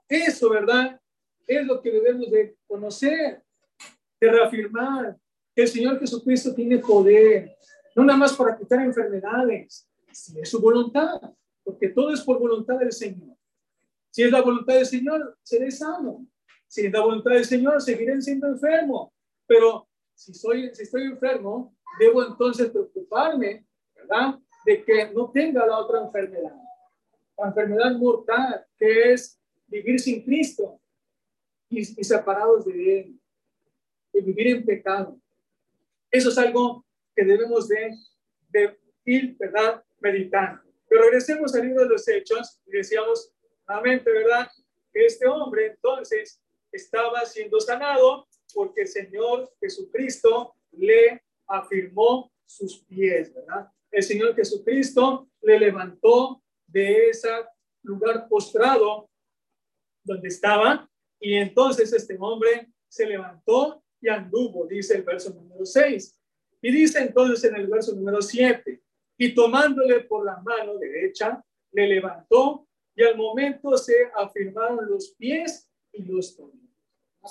[0.08, 1.00] eso, ¿verdad?
[1.48, 3.42] Es lo que debemos de conocer,
[4.20, 5.18] de reafirmar
[5.62, 7.58] el Señor Jesucristo tiene poder,
[7.96, 11.20] no nada más para quitar enfermedades, si es su voluntad,
[11.64, 13.36] porque todo es por voluntad del Señor.
[14.10, 16.26] Si es la voluntad del Señor, seré sano.
[16.68, 19.14] Si es la voluntad del Señor, seguiré siendo enfermo.
[19.46, 23.66] Pero si, soy, si estoy enfermo, debo entonces preocuparme,
[23.96, 24.40] ¿verdad?
[24.66, 26.56] De que no tenga la otra enfermedad.
[27.38, 30.80] La enfermedad mortal, que es vivir sin Cristo
[31.70, 33.22] y, y separados de Él,
[34.14, 35.20] y vivir en pecado.
[36.12, 37.98] Eso es algo que debemos de,
[39.06, 39.84] ir, ¿verdad?
[40.00, 40.62] Meditando.
[40.88, 43.34] Pero regresemos al libro de los Hechos y decíamos,
[43.68, 44.50] nuevamente, ¿verdad?
[44.94, 46.42] Que este hombre entonces
[46.72, 53.70] estaba siendo sanado porque el Señor Jesucristo le afirmó sus pies, ¿verdad?
[53.92, 57.30] El Señor Jesucristo le levantó de ese
[57.84, 59.10] lugar postrado
[60.04, 60.90] donde estaba
[61.20, 66.20] y entonces este hombre se levantó y anduvo, dice el verso número 6.
[66.62, 68.82] Y dice entonces en el verso número 7,
[69.18, 75.70] y tomándole por la mano derecha, le levantó y al momento se afirmaron los pies
[75.92, 76.68] y los tobillos.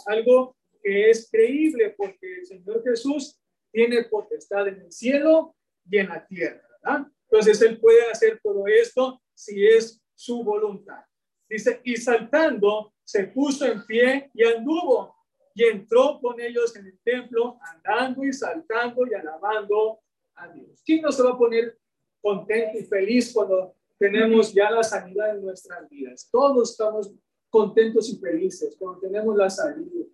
[0.06, 3.40] Algo que es creíble porque el Señor Jesús
[3.72, 5.56] tiene potestad en el cielo
[5.90, 6.62] y en la tierra.
[6.82, 7.06] ¿verdad?
[7.28, 11.04] Entonces Él puede hacer todo esto si es su voluntad.
[11.48, 15.15] Dice, y saltando, se puso en pie y anduvo
[15.56, 20.00] y entró con ellos en el templo, andando y saltando y alabando
[20.34, 20.82] a Dios.
[20.84, 21.78] ¿Quién no se va a poner
[22.20, 26.28] contento y feliz cuando tenemos ya la sanidad en nuestras vidas?
[26.30, 27.10] Todos estamos
[27.48, 30.06] contentos y felices cuando tenemos la salud.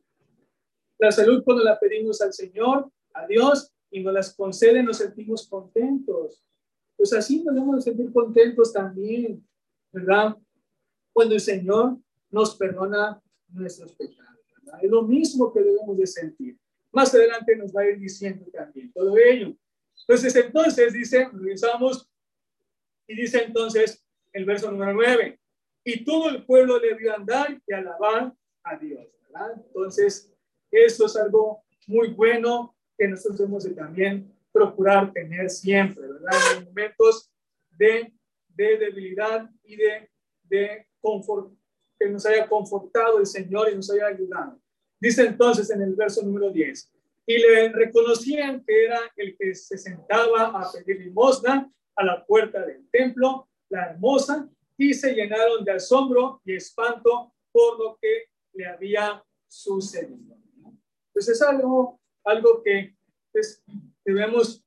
[0.96, 5.48] La salud cuando la pedimos al Señor, a Dios, y nos las concede, nos sentimos
[5.48, 6.40] contentos.
[6.96, 9.44] Pues así nos debemos sentir contentos también,
[9.90, 10.36] ¿verdad?
[11.12, 11.98] Cuando el Señor
[12.30, 14.32] nos perdona nuestros pecados.
[14.62, 14.80] ¿Verdad?
[14.82, 16.58] Es lo mismo que debemos de sentir.
[16.92, 19.54] Más adelante nos va a ir diciendo también todo ello.
[20.06, 22.08] Entonces, entonces dice, regresamos
[23.06, 25.38] y dice entonces el verso número 9,
[25.84, 29.52] y todo el pueblo le vio andar y alabar a Dios, ¿verdad?
[29.66, 30.32] Entonces,
[30.70, 36.38] eso es algo muy bueno que nosotros debemos de también procurar tener siempre, ¿verdad?
[36.56, 37.30] En momentos
[37.76, 38.12] de,
[38.48, 40.10] de debilidad y de,
[40.44, 41.52] de confort,
[42.02, 44.60] que nos haya confortado el Señor y nos haya ayudado.
[45.00, 46.92] Dice entonces en el verso número 10,
[47.26, 52.64] y le reconocían que era el que se sentaba a pedir limosna a la puerta
[52.64, 58.66] del templo, la hermosa, y se llenaron de asombro y espanto por lo que le
[58.66, 60.36] había sucedido.
[61.08, 62.96] Entonces es algo, algo que
[63.30, 63.62] pues,
[64.04, 64.64] debemos,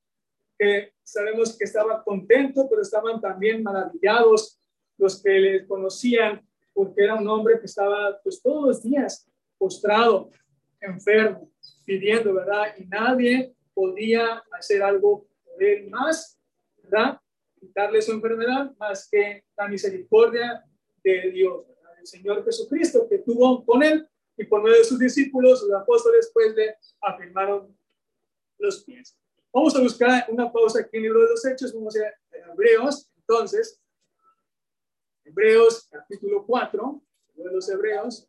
[0.58, 4.60] que sabemos que estaba contento, pero estaban también maravillados
[4.96, 6.45] los que le conocían,
[6.76, 10.30] porque era un hombre que estaba pues todos los días postrado,
[10.78, 11.50] enfermo,
[11.86, 12.74] pidiendo, ¿verdad?
[12.76, 16.38] Y nadie podía hacer algo por él más,
[16.82, 17.18] ¿verdad?
[17.58, 20.62] Quitarle su enfermedad más que la misericordia
[21.02, 21.98] de Dios, ¿verdad?
[21.98, 26.30] El Señor Jesucristo que tuvo con él y por medio de sus discípulos, los apóstoles,
[26.34, 27.74] pues le afirmaron
[28.58, 29.18] los pies.
[29.50, 33.10] Vamos a buscar una pausa aquí en el libro de los Hechos, vamos a Hebreos,
[33.16, 33.80] entonces,
[35.26, 37.02] Hebreos capítulo 4,
[37.34, 38.28] de los Hebreos,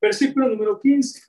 [0.00, 1.20] Versículo número 15.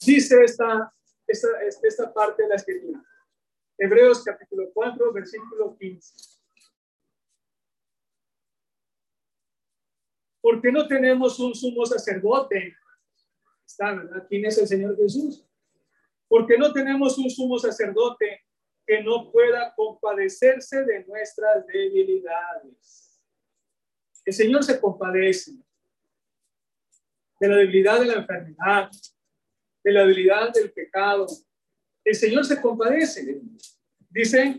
[0.00, 0.92] Dice esta,
[1.26, 1.48] esta,
[1.82, 3.02] esta parte de la escritura.
[3.78, 6.14] Hebreos capítulo 4, versículo 15.
[10.40, 12.76] Porque no tenemos un sumo sacerdote.
[13.66, 14.26] Está, ¿verdad?
[14.28, 15.44] ¿Quién es el Señor Jesús?
[16.28, 18.44] Porque no tenemos un sumo sacerdote
[18.86, 23.20] que no pueda compadecerse de nuestras debilidades.
[24.24, 25.52] El Señor se compadece
[27.40, 28.90] de la debilidad de la enfermedad,
[29.82, 31.26] de la debilidad del pecado.
[32.06, 33.42] El Señor se compadece.
[34.08, 34.56] Dice,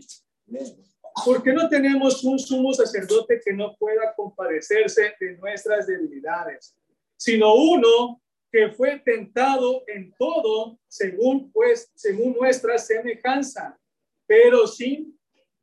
[1.24, 6.76] porque no tenemos un sumo sacerdote que no pueda compadecerse de nuestras debilidades,
[7.16, 8.20] sino uno
[8.52, 13.78] que fue tentado en todo según pues según nuestra semejanza,
[14.26, 15.18] pero sin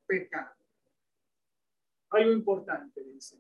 [0.08, 0.56] pecado.
[2.10, 3.38] Algo importante dice,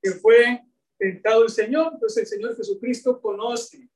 [0.00, 0.62] que fue
[0.98, 3.90] tentado el Señor, entonces el Señor Jesucristo conoce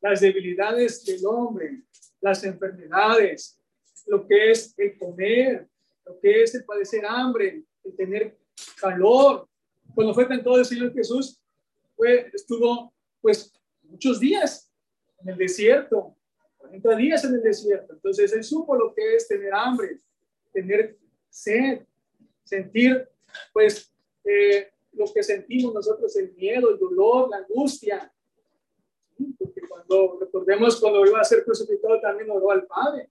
[0.00, 1.82] las debilidades del hombre,
[2.20, 3.58] las enfermedades,
[4.06, 5.68] lo que es el comer,
[6.04, 8.38] lo que es el padecer hambre, el tener
[8.80, 9.48] calor.
[9.94, 11.40] Cuando fue tentado el Señor Jesús,
[11.96, 13.52] fue, estuvo pues
[13.82, 14.70] muchos días
[15.20, 16.16] en el desierto,
[16.58, 17.94] 40 días en el desierto.
[17.94, 20.00] Entonces él supo lo que es tener hambre,
[20.52, 20.98] tener
[21.28, 21.80] sed,
[22.44, 23.08] sentir
[23.52, 23.92] pues
[24.24, 28.12] eh, lo que sentimos nosotros, el miedo, el dolor, la angustia.
[29.38, 33.10] Porque cuando recordemos cuando iba a ser crucificado también oró al Padre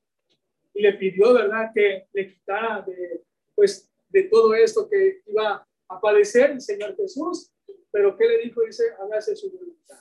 [0.74, 3.24] y le pidió, ¿verdad?, que le quitara de,
[3.56, 7.52] pues, de todo esto que iba a padecer el Señor Jesús.
[7.92, 8.62] Pero ¿qué le dijo?
[8.62, 10.00] Dice, hágase su voluntad.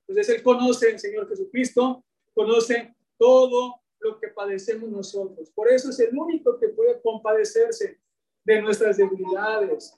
[0.00, 2.02] Entonces Él conoce el Señor Jesucristo,
[2.34, 5.50] conoce todo lo que padecemos nosotros.
[5.50, 7.98] Por eso es el único que puede compadecerse
[8.44, 9.94] de nuestras debilidades,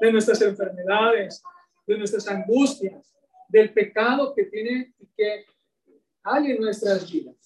[0.00, 1.42] de nuestras enfermedades,
[1.86, 3.14] de nuestras angustias,
[3.48, 5.44] del pecado que tiene y que
[6.22, 7.36] hay en nuestras vidas.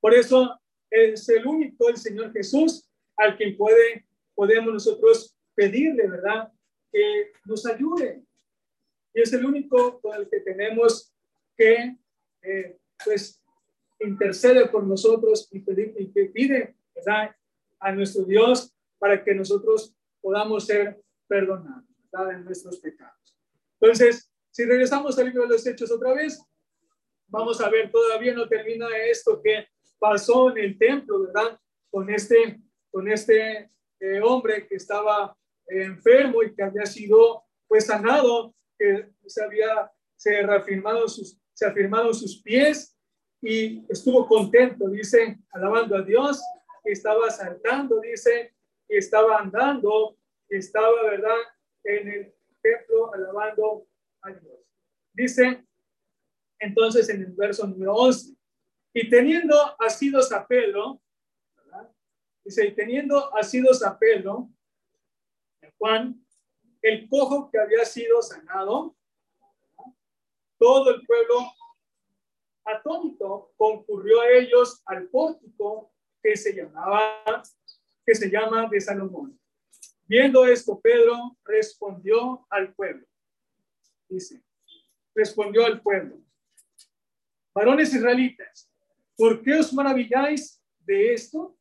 [0.00, 6.52] Por eso es el único, el Señor Jesús, al quien puede, podemos nosotros pedirle, ¿verdad?
[6.90, 8.24] Que nos ayude.
[9.14, 11.14] Y es el único con el que tenemos
[11.56, 11.96] que,
[12.42, 13.40] eh, pues,
[14.00, 17.36] intercede por nosotros y, pedir, y que pide, ¿verdad?
[17.78, 22.32] A nuestro Dios para que nosotros podamos ser perdonados, ¿verdad?
[22.32, 23.36] En nuestros pecados.
[23.80, 26.40] Entonces, si regresamos al libro de los Hechos otra vez,
[27.26, 29.66] vamos a ver, todavía no termina esto que
[29.98, 31.58] pasó en el templo, ¿verdad?
[31.90, 32.60] Con este,
[32.90, 35.36] con este eh, hombre que estaba
[35.66, 42.12] enfermo y que había sido pues sanado, que se había se reafirmado sus, se afirmado
[42.12, 42.96] sus pies
[43.40, 46.40] y estuvo contento, dice, alabando a Dios,
[46.84, 48.54] que estaba saltando, dice,
[48.86, 50.16] que estaba andando,
[50.48, 51.38] que estaba, ¿verdad?,
[51.84, 53.86] en el templo alabando
[55.12, 55.64] Dice
[56.58, 58.36] entonces en el verso número 11,
[58.94, 61.00] y teniendo asidos a Pedro,
[62.44, 64.48] dice, y teniendo asidos a Pedro,
[65.78, 66.24] Juan,
[66.82, 68.94] el cojo que había sido sanado,
[70.58, 71.52] todo el pueblo
[72.64, 77.42] atónito concurrió a ellos al pórtico que se llamaba,
[78.06, 79.36] que se llama de Salomón.
[80.06, 83.06] Viendo esto, Pedro respondió al pueblo.
[84.12, 84.42] Dice,
[85.14, 86.22] respondió al pueblo.
[87.54, 88.70] Varones israelitas,
[89.16, 91.56] ¿Por qué os maravilláis de esto?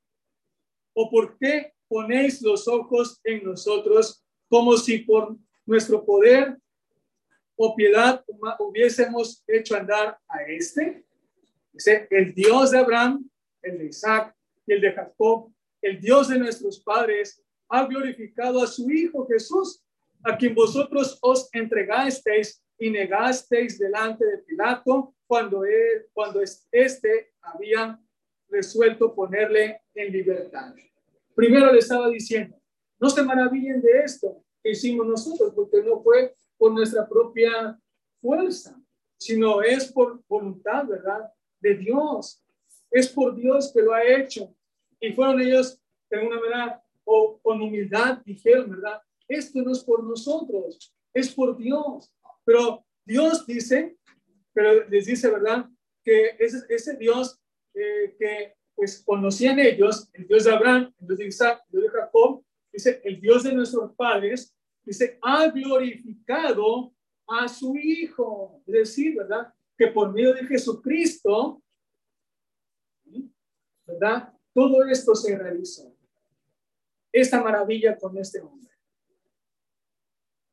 [0.93, 6.57] ¿O por qué ponéis los ojos en nosotros como si por nuestro poder
[7.55, 8.25] o piedad
[8.59, 11.05] hubiésemos hecho andar a este?
[11.71, 13.29] Dice, el Dios de Abraham,
[13.61, 14.35] el de Isaac
[14.65, 19.81] y el de Jacob, el Dios de nuestros padres, ha glorificado a su Hijo Jesús,
[20.23, 27.99] a quien vosotros os entregasteis y negasteis delante de Pilato cuando, él, cuando este había
[28.49, 30.73] resuelto ponerle en libertad.
[31.35, 32.57] Primero le estaba diciendo,
[32.99, 37.79] no se maravillen de esto que hicimos nosotros, porque no fue por nuestra propia
[38.21, 38.79] fuerza,
[39.17, 41.31] sino es por voluntad, ¿verdad?
[41.59, 42.43] De Dios.
[42.91, 44.53] Es por Dios que lo ha hecho.
[44.99, 49.01] Y fueron ellos, de una manera, o con humildad, dijeron, ¿verdad?
[49.31, 52.13] Esto no es por nosotros, es por Dios.
[52.43, 53.97] Pero Dios dice,
[54.51, 55.69] pero les dice, ¿verdad?
[56.03, 57.39] Que ese, Dios
[57.73, 61.83] eh, que pues conocían ellos, el Dios de Abraham, el Dios de Isaac, el Dios
[61.83, 66.93] de Jacob, dice, el Dios de nuestros padres, dice, ha glorificado
[67.25, 68.61] a su Hijo.
[68.67, 69.53] Es decir, ¿verdad?
[69.77, 71.63] Que por medio de Jesucristo,
[73.85, 74.33] ¿verdad?
[74.53, 75.95] Todo esto se realizó.
[77.13, 78.70] Esta maravilla con este hombre.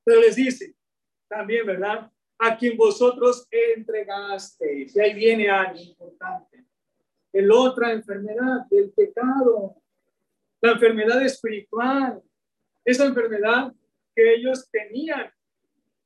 [0.09, 0.75] Pero les dice
[1.29, 2.11] también, ¿verdad?
[2.39, 4.95] a quien vosotros entregasteis.
[4.95, 6.65] Y ahí viene algo importante.
[7.33, 9.77] El otra enfermedad del pecado,
[10.61, 12.23] la enfermedad espiritual,
[12.85, 13.73] esa enfermedad
[14.15, 15.31] que ellos tenían,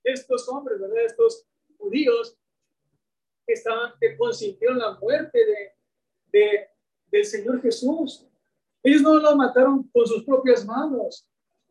[0.03, 1.05] estos hombres, ¿verdad?
[1.05, 1.47] Estos
[1.79, 2.37] judíos
[3.47, 6.69] que estaban, que consintieron la muerte de, de,
[7.07, 8.27] del Señor Jesús.
[8.83, 11.25] Ellos no lo mataron con sus propias manos,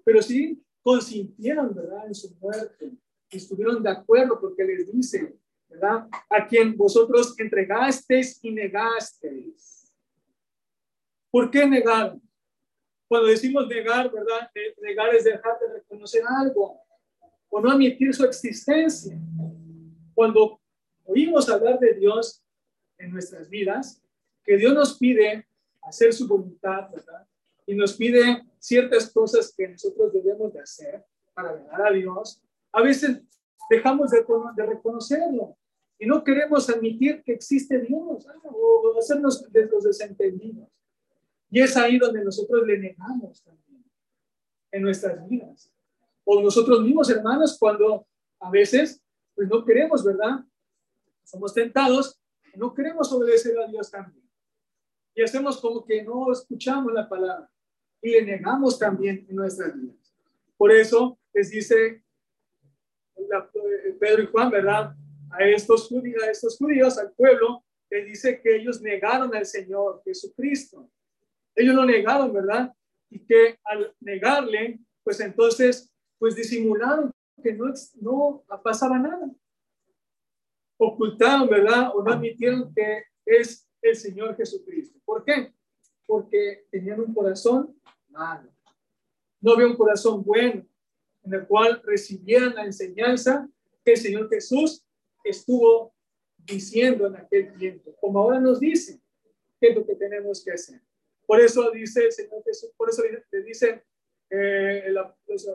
[0.06, 2.92] pero sí consintieron, ¿verdad?, en su muerte.
[3.30, 5.36] Estuvieron de acuerdo porque les dice,
[5.70, 9.94] ¿verdad?, a quien vosotros entregasteis y negasteis.
[11.30, 12.22] ¿Por qué negaron?
[13.08, 14.50] Cuando decimos negar, ¿verdad?
[14.82, 16.80] Negar es dejar de reconocer algo
[17.50, 19.18] o no admitir su existencia.
[20.14, 20.62] Cuando
[21.04, 22.44] oímos hablar de Dios
[22.98, 24.02] en nuestras vidas,
[24.44, 25.46] que Dios nos pide
[25.82, 27.28] hacer su voluntad, ¿verdad?
[27.66, 32.42] Y nos pide ciertas cosas que nosotros debemos de hacer para agradar a Dios.
[32.72, 33.22] A veces
[33.70, 35.58] dejamos de, de reconocerlo
[35.98, 40.68] y no queremos admitir que existe Dios o hacernos de los desentendidos.
[41.50, 43.86] Y es ahí donde nosotros le negamos también
[44.72, 45.72] en nuestras vidas.
[46.24, 48.08] O nosotros mismos, hermanos, cuando
[48.40, 49.04] a veces
[49.36, 50.46] pues no queremos, ¿verdad?
[51.24, 52.20] Somos tentados,
[52.56, 54.28] no queremos obedecer a Dios también.
[55.14, 57.51] Y hacemos como que no escuchamos la palabra
[58.02, 60.14] y le negamos también en nuestras vidas.
[60.58, 62.04] Por eso les dice
[64.00, 64.96] Pedro y Juan, ¿verdad?
[65.32, 70.02] A estos, judíos, a estos judíos, al pueblo, les dice que ellos negaron al Señor
[70.04, 70.90] Jesucristo.
[71.56, 72.74] Ellos lo negaron, ¿verdad?
[73.10, 77.12] Y que al negarle, pues entonces, pues disimularon
[77.42, 77.66] que no,
[78.00, 79.30] no pasaba nada.
[80.78, 81.92] Ocultaron, ¿verdad?
[81.96, 85.00] O no admitieron que es el Señor Jesucristo.
[85.06, 85.54] ¿Por qué?
[86.06, 87.76] Porque tenían un corazón
[88.12, 88.50] malo.
[89.40, 90.66] No había un corazón bueno
[91.24, 93.48] en el cual recibieran la enseñanza
[93.84, 94.86] que el Señor Jesús
[95.24, 95.94] estuvo
[96.38, 99.00] diciendo en aquel tiempo, como ahora nos dice,
[99.60, 100.82] qué es lo que tenemos que hacer.
[101.26, 103.84] Por eso dice el Señor Jesús, por eso le dice
[104.34, 104.98] eh, el,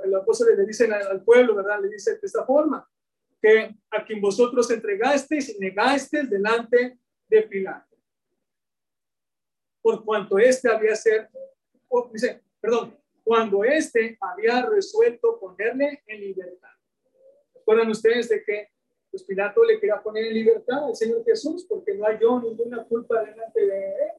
[0.04, 1.80] el, apóstol le dice al, pueblo, ¿verdad?
[1.80, 2.86] Le dice de esta forma,
[3.40, 7.96] que a quien vosotros entregasteis y negasteis delante de Pilato.
[9.80, 11.30] Por cuanto éste había ser,
[12.12, 16.70] dice, perdón, cuando éste había resuelto ponerle en libertad.
[17.54, 18.68] ¿Recuerdan ustedes de que
[19.08, 23.22] pues Pilato le quería poner en libertad al Señor Jesús porque no halló ninguna culpa
[23.22, 24.10] delante de él?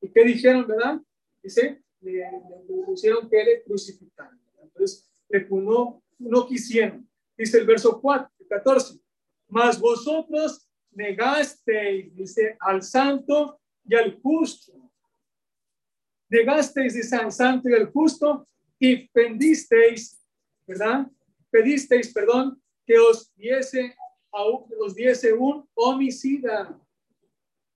[0.00, 1.00] ¿Y qué dijeron, verdad?
[1.40, 4.40] Dice, le, le pusieron que le crucificaron.
[4.60, 5.08] Entonces,
[5.50, 7.08] no, no quisieron.
[7.36, 8.98] Dice el verso 4, 14.
[9.48, 14.79] Mas vosotros negasteis, dice, al santo y al justo.
[16.30, 18.46] Negasteis, dice, al santo y al justo
[18.78, 20.18] y pendisteis,
[20.64, 21.06] ¿verdad?
[21.50, 23.96] Pedisteis, perdón, que os diese,
[24.30, 26.80] os diese un homicida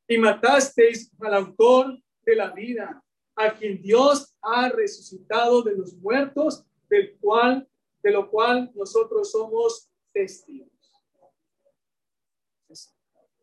[0.07, 3.03] y matasteis al autor de la vida,
[3.35, 7.69] a quien Dios ha resucitado de los muertos, del cual,
[8.03, 10.71] de lo cual nosotros somos testigos.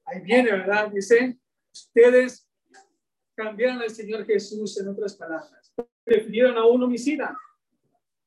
[0.06, 0.90] Ahí viene, ¿verdad?
[0.90, 1.38] Dice,
[1.74, 2.48] ustedes
[3.42, 5.74] cambiaron al Señor Jesús en otras palabras.
[6.04, 7.36] Prefirieron a un homicida,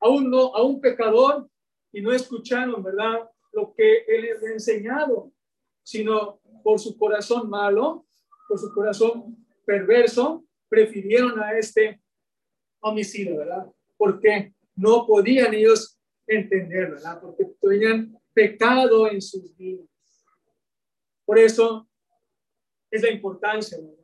[0.00, 1.48] a un, no, a un pecador
[1.92, 3.30] y no escucharon, ¿verdad?
[3.52, 5.32] Lo que Él les ha enseñado,
[5.84, 8.06] sino por su corazón malo,
[8.48, 12.02] por su corazón perverso, prefirieron a este
[12.80, 13.66] homicidio, ¿verdad?
[13.96, 15.96] Porque no podían ellos
[16.26, 17.20] entender, ¿verdad?
[17.20, 19.86] Porque tenían pecado en sus vidas.
[21.24, 21.88] Por eso
[22.90, 24.03] es la importancia, ¿verdad?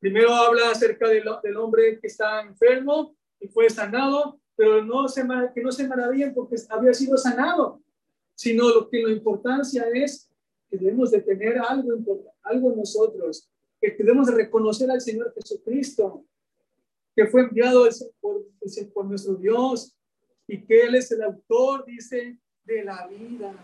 [0.00, 5.22] Primero habla acerca del, hombre que está enfermo y fue sanado, pero no se,
[5.54, 7.80] que no se maravillen porque había sido sanado,
[8.34, 10.28] sino lo que la importancia es
[10.70, 11.98] que debemos de tener algo,
[12.42, 16.24] algo nosotros que debemos de reconocer al Señor Jesucristo,
[17.16, 17.88] que fue enviado
[18.20, 18.46] por,
[18.92, 19.96] por nuestro Dios
[20.46, 23.54] y que Él es el autor, dice, de la vida.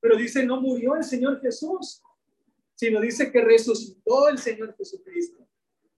[0.00, 2.02] Pero dice, no murió el Señor Jesús,
[2.80, 5.46] sino dice que resucitó el Señor Jesucristo.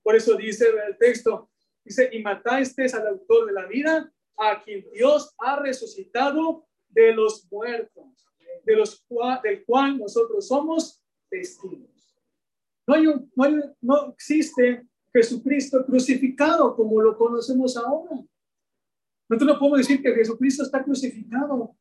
[0.02, 1.48] Por eso dice el texto,
[1.84, 7.46] dice, y mataste al autor de la vida, a quien Dios ha resucitado de los
[7.52, 8.26] muertos,
[8.64, 9.00] de los
[9.44, 12.16] del cual nosotros somos testigos.
[12.84, 13.04] No, hay
[13.80, 18.16] no, existe Jesucristo crucificado como lo conocemos ahora.
[19.28, 21.76] Nosotros no podemos decir que Jesucristo está crucificado.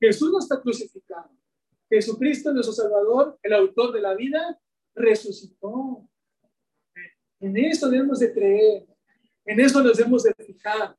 [0.00, 1.28] Jesús no está crucificado.
[1.96, 4.60] Jesucristo, nuestro Salvador, el autor de la vida,
[4.94, 6.08] resucitó.
[7.40, 8.86] En eso debemos de creer.
[9.44, 10.96] En eso nos debemos de fijar.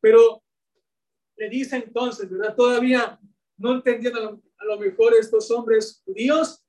[0.00, 0.42] Pero
[1.36, 2.54] le dice entonces, ¿verdad?
[2.54, 3.18] Todavía
[3.56, 6.66] no entendían a lo mejor estos hombres judíos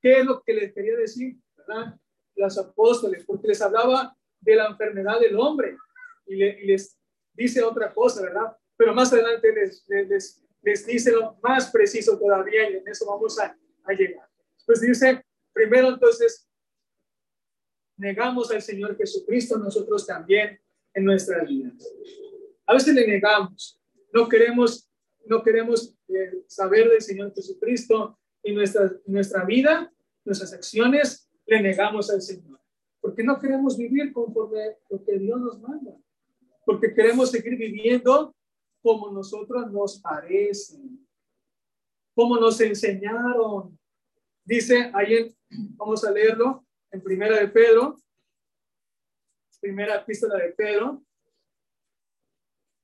[0.00, 1.36] ¿Qué es lo que les quería decir?
[1.56, 1.98] ¿verdad?
[2.36, 5.76] Los apóstoles, porque les hablaba de la enfermedad del hombre
[6.26, 6.98] y, les
[7.32, 8.56] dice otra cosa, ¿verdad?
[8.76, 10.44] Pero más adelante les, les, les
[10.86, 13.56] dice lo más preciso todavía y en eso vamos a,
[13.96, 14.28] llegar.
[14.66, 16.46] Pues dice, primero entonces,
[17.96, 20.60] negamos al Señor Jesucristo, nosotros también
[20.92, 21.72] en nuestra vida.
[22.66, 23.80] A veces le negamos,
[24.12, 24.90] no queremos,
[25.24, 29.90] no queremos eh, saber del Señor Jesucristo y nuestra, nuestra vida,
[30.24, 32.60] nuestras acciones, le negamos al Señor.
[33.00, 35.96] Porque no queremos vivir conforme lo que Dios nos manda.
[36.66, 38.34] Porque queremos seguir viviendo
[38.82, 40.78] como nosotros nos parece,
[42.14, 43.78] como nos enseñaron.
[44.44, 47.96] Dice ahí, vamos a leerlo, en Primera de Pedro,
[49.60, 51.04] Primera epístola de Pedro,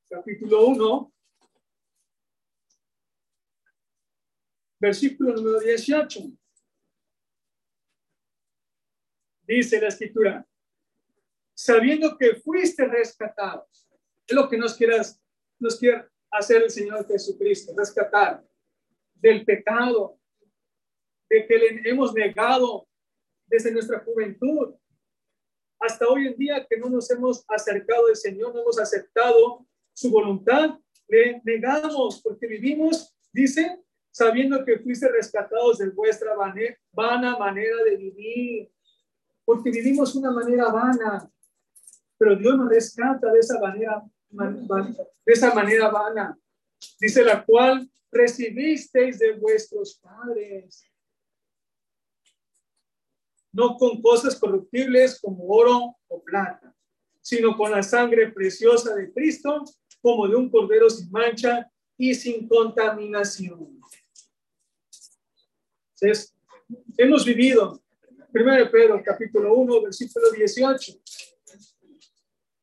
[0.08, 1.12] capítulo 1,
[4.80, 6.20] versículo número 18.
[9.46, 10.46] Dice la escritura,
[11.54, 13.88] sabiendo que fuiste rescatados.
[14.26, 15.22] Es lo que nos quieras,
[15.58, 18.44] nos quiere hacer el Señor Jesucristo, rescatar
[19.14, 20.18] del pecado,
[21.28, 22.86] de que le hemos negado
[23.46, 24.74] desde nuestra juventud.
[25.80, 30.10] Hasta hoy en día que no nos hemos acercado al Señor, no hemos aceptado su
[30.10, 30.78] voluntad,
[31.08, 36.34] le negamos porque vivimos, dice, sabiendo que fuiste rescatados de vuestra
[36.92, 38.70] vana manera de vivir,
[39.44, 41.30] porque vivimos una manera vana,
[42.16, 44.02] pero Dios nos rescata de esa manera,
[44.36, 46.38] de esa manera vana,
[47.00, 50.88] dice la cual recibisteis de vuestros padres
[53.54, 56.74] no con cosas corruptibles como oro o plata,
[57.20, 59.64] sino con la sangre preciosa de Cristo,
[60.02, 63.80] como de un cordero sin mancha y sin contaminación.
[65.94, 66.34] Entonces,
[66.98, 67.80] hemos vivido,
[68.34, 70.92] 1 Pedro capítulo 1, versículo 18.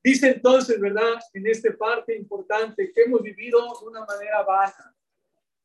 [0.04, 1.20] Dice entonces, ¿verdad?
[1.34, 4.96] En esta parte importante que hemos vivido de una manera baja,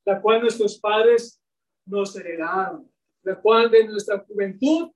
[0.04, 1.40] la cual nuestros padres
[1.86, 2.90] nos heredaron,
[3.22, 4.90] la cual de nuestra juventud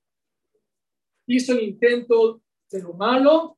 [1.26, 3.56] hizo el intento de lo malo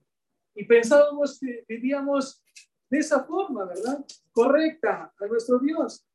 [0.55, 2.43] y pensábamos que vivíamos
[2.89, 4.05] de esa forma, ¿verdad?
[4.33, 6.07] Correcta a nuestro Dios.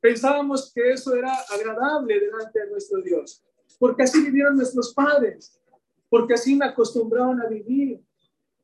[0.00, 3.42] Pensábamos que eso era agradable delante de nuestro Dios,
[3.78, 5.58] porque así vivieron nuestros padres,
[6.10, 8.02] porque así me acostumbraron a vivir,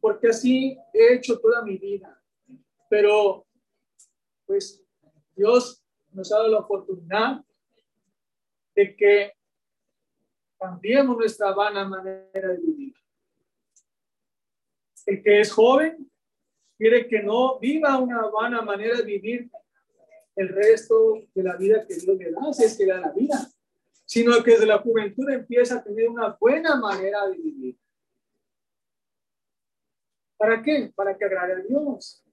[0.00, 2.20] porque así he hecho toda mi vida.
[2.88, 3.46] Pero,
[4.46, 4.82] pues,
[5.36, 7.44] Dios nos ha dado la oportunidad
[8.74, 9.32] de que
[10.58, 12.94] cambiemos nuestra vana manera de vivir.
[15.06, 16.10] El que es joven
[16.76, 19.50] quiere que no viva una vana manera de vivir
[20.36, 23.50] el resto de la vida que Dios le da, si es que da la vida,
[24.04, 27.79] sino que desde la juventud empieza a tener una buena manera de vivir.
[30.40, 30.90] ¿Para qué?
[30.96, 32.24] Para que agrade a Dios.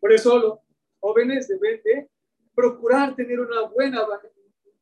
[0.00, 0.58] Por eso los
[0.98, 2.10] jóvenes deben de
[2.54, 4.08] procurar tener una buena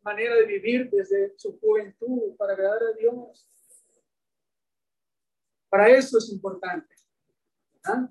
[0.02, 3.48] manera de vivir desde su juventud para agradar a Dios.
[5.68, 6.94] Para eso es importante.
[7.82, 8.08] ¿ah?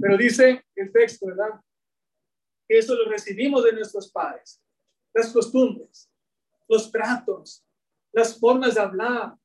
[0.00, 1.60] Pero dice el texto, ¿verdad?
[2.66, 4.60] Que eso lo recibimos de nuestros padres.
[5.12, 6.10] Las costumbres,
[6.66, 7.64] los tratos,
[8.10, 9.36] las formas de hablar,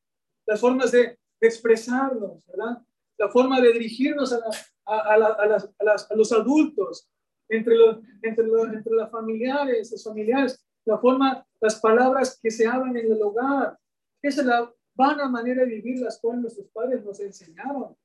[0.48, 2.86] las formas de, expresarnos, ¿verdad?
[3.20, 4.40] La forma de dirigirnos a,
[4.86, 7.08] a, a, los adultos,
[7.48, 12.66] entre los, entre los, entre los familiares, los familiares, la forma, las palabras que se
[12.66, 13.78] hablan en el hogar.
[14.22, 17.96] Esa es la vana manera de vivir las cuales nuestros padres nos enseñaron.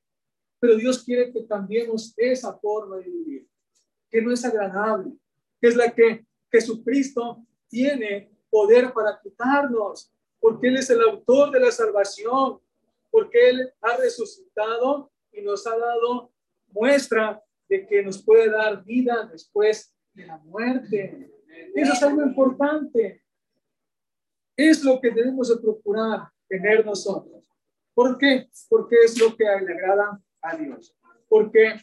[0.59, 3.47] Pero Dios quiere que cambiemos esa forma de vivir,
[4.09, 5.11] que no es agradable,
[5.59, 11.59] que es la que Jesucristo tiene poder para quitarnos, porque Él es el autor de
[11.59, 12.59] la salvación,
[13.15, 16.33] porque Él ha resucitado y nos ha dado
[16.67, 21.31] muestra de que nos puede dar vida después de la muerte.
[21.73, 23.23] Eso es algo importante.
[24.57, 27.41] Es lo que debemos de procurar tener nosotros.
[27.93, 28.49] ¿Por qué?
[28.67, 30.93] Porque es lo que le agrada a Dios.
[31.29, 31.75] Porque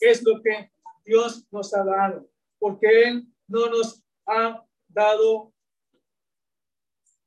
[0.00, 0.72] es lo que
[1.04, 2.28] Dios nos ha dado.
[2.58, 5.54] Porque Él no nos ha dado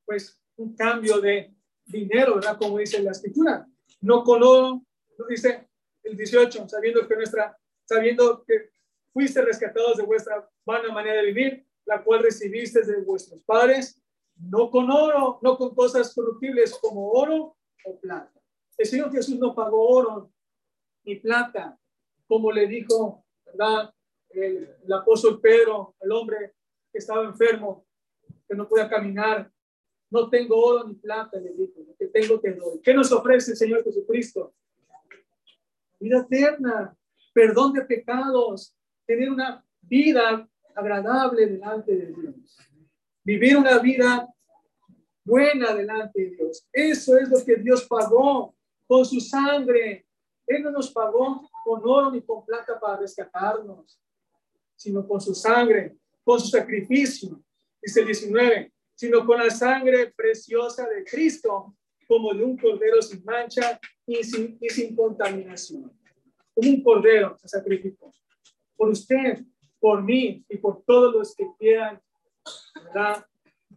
[0.04, 1.56] pues un cambio de
[1.92, 2.56] dinero, ¿verdad?
[2.58, 3.66] Como dice la escritura.
[4.00, 4.82] No con oro,
[5.28, 5.68] dice
[6.02, 8.70] el 18, sabiendo que nuestra, sabiendo que
[9.12, 14.00] fuiste rescatados de vuestra vana manera de vivir, la cual recibiste de vuestros padres,
[14.36, 18.32] no con oro, no con cosas corruptibles como oro o plata.
[18.78, 20.32] El Señor Jesús no pagó oro
[21.04, 21.78] ni plata,
[22.26, 23.92] como le dijo, ¿verdad?
[24.30, 26.54] El, el apóstol Pedro, el hombre
[26.90, 27.86] que estaba enfermo,
[28.48, 29.50] que no podía caminar.
[30.12, 32.54] No tengo oro ni plata, le dijo, lo que tengo te.
[32.82, 34.52] ¿Qué nos ofrece el Señor Jesucristo?
[35.98, 36.94] Vida eterna,
[37.32, 42.58] perdón de pecados, tener una vida agradable delante de Dios.
[43.24, 44.28] Vivir una vida
[45.24, 46.68] buena delante de Dios.
[46.70, 48.54] Eso es lo que Dios pagó
[48.86, 50.06] con su sangre.
[50.46, 53.98] Él no nos pagó con oro ni con plata para rescatarnos,
[54.76, 57.42] sino con su sangre, con su sacrificio.
[57.80, 61.76] Dice el 19, sino con la sangre preciosa de Cristo,
[62.06, 65.92] como de un cordero sin mancha y sin, y sin contaminación.
[66.54, 68.12] Como un cordero se sacrificó.
[68.76, 69.42] Por usted,
[69.80, 72.00] por mí y por todos los que quieran
[72.84, 73.26] ¿verdad?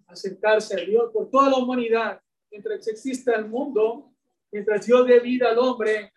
[0.08, 4.12] acercarse a Dios, por toda la humanidad, mientras exista el mundo,
[4.52, 6.12] mientras Dios dé vida al hombre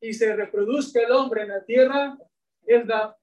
[0.00, 2.18] y se reproduzca el hombre en la tierra,
[2.64, 3.16] es, la,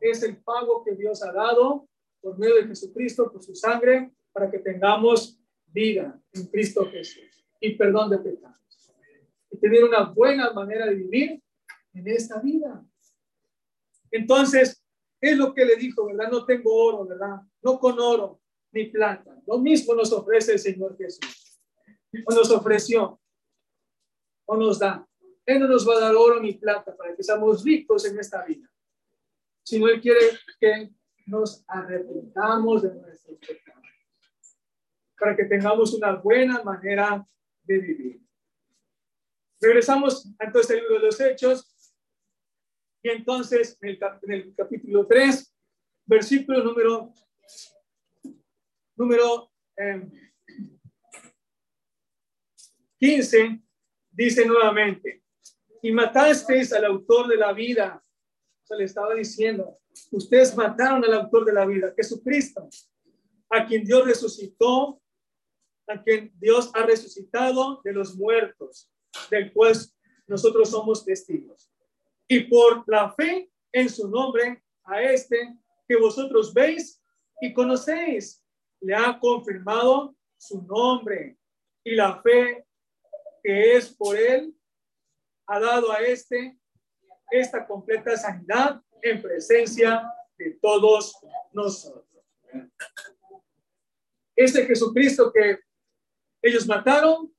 [0.00, 1.88] es el pago que Dios ha dado
[2.20, 7.74] por medio de Jesucristo, por su sangre, para que tengamos vida en Cristo Jesús y
[7.74, 8.92] perdón de pecados.
[9.50, 11.42] Y tener una buena manera de vivir
[11.94, 12.84] en esta vida.
[14.10, 14.84] Entonces,
[15.22, 16.30] es lo que le dijo, ¿verdad?
[16.30, 17.40] No tengo oro, ¿verdad?
[17.62, 19.40] No con oro ni plata.
[19.46, 21.58] Lo mismo nos ofrece el Señor Jesús.
[22.26, 23.18] O nos ofreció,
[24.44, 25.08] o nos da.
[25.46, 28.44] Él no nos va a dar oro ni plata para que seamos ricos en esta
[28.44, 28.70] vida,
[29.62, 30.20] sino Él quiere
[30.60, 30.90] que
[31.24, 33.65] nos arrepentamos de nuestros pecados,
[35.18, 37.24] para que tengamos una buena manera
[37.62, 38.20] de vivir.
[39.60, 41.76] Regresamos entonces al libro de los Hechos,
[43.02, 43.98] y entonces en
[44.32, 45.54] el, capítulo 3,
[46.06, 47.12] versículo número,
[48.96, 49.52] número
[52.98, 53.64] 15, em,
[54.10, 55.22] dice nuevamente,
[55.82, 58.02] y matasteis al autor de la vida.
[58.64, 59.78] O sea, le estaba diciendo,
[60.10, 62.68] ustedes mataron al autor de la vida, Jesucristo,
[63.50, 65.00] a quien Dios resucitó,
[65.88, 68.90] a quien Dios ha resucitado de los muertos,
[69.30, 69.74] del cual
[70.26, 71.70] nosotros somos testigos
[72.28, 75.54] y por la fe en su nombre a este
[75.88, 77.02] que vosotros veis
[77.40, 78.42] y conocéis,
[78.80, 81.38] le ha confirmado su nombre
[81.84, 82.66] y la fe
[83.42, 84.54] que es por él
[85.46, 86.58] ha dado a este
[87.30, 90.08] esta completa sanidad en presencia
[90.38, 91.16] de todos
[91.52, 92.06] nosotros.
[94.34, 95.60] Este Jesucristo que
[96.46, 97.34] ellos mataron,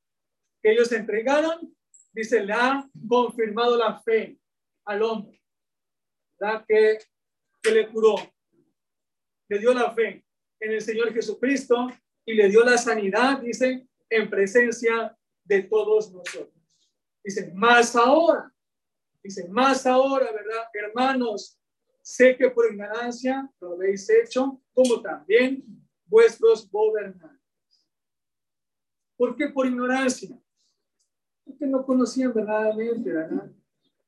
[0.61, 1.73] ellos entregaron,
[2.11, 4.37] dice, le ha confirmado la fe
[4.85, 5.41] al hombre,
[6.39, 6.65] ¿verdad?
[6.67, 6.99] Que,
[7.61, 8.15] que le curó,
[9.49, 10.25] le dio la fe
[10.59, 11.87] en el Señor Jesucristo
[12.25, 16.53] y le dio la sanidad, dice, en presencia de todos nosotros.
[17.23, 18.53] Dice, más ahora,
[19.23, 20.67] dice, más ahora, ¿verdad?
[20.73, 21.59] Hermanos,
[22.01, 25.63] sé que por ignorancia lo habéis hecho, como también
[26.05, 27.36] vuestros gobernantes.
[29.17, 30.37] ¿Por qué por ignorancia?
[31.43, 33.51] Porque no conocían verdaderamente, ¿verdad?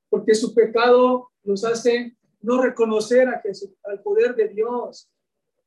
[0.09, 5.09] porque su pecado nos hace no reconocer a Jesús, al poder de Dios,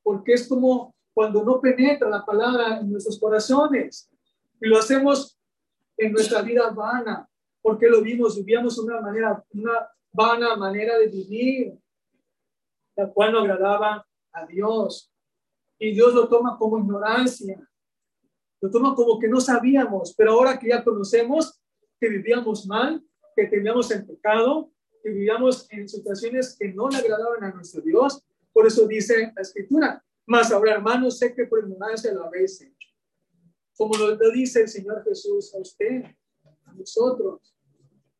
[0.03, 4.11] porque es como cuando no penetra la palabra en nuestros corazones
[4.61, 5.39] y lo hacemos
[5.97, 7.29] en nuestra vida vana,
[7.61, 11.79] porque lo vimos, vivíamos una manera, una vana manera de vivir,
[12.97, 15.13] la cual no agradaba a Dios.
[15.79, 17.61] Y Dios lo toma como ignorancia,
[18.63, 21.61] lo toma como que no sabíamos, pero ahora que ya conocemos
[21.99, 23.05] que vivíamos mal,
[23.35, 28.25] que teníamos en pecado, que vivíamos en situaciones que no le agradaban a nuestro Dios.
[28.53, 32.89] Por eso dice la escritura, más ahora hermanos, sé que por ignorancia lo habéis hecho.
[33.77, 36.05] Como lo, dice el Señor Jesús a usted,
[36.65, 37.57] a nosotros.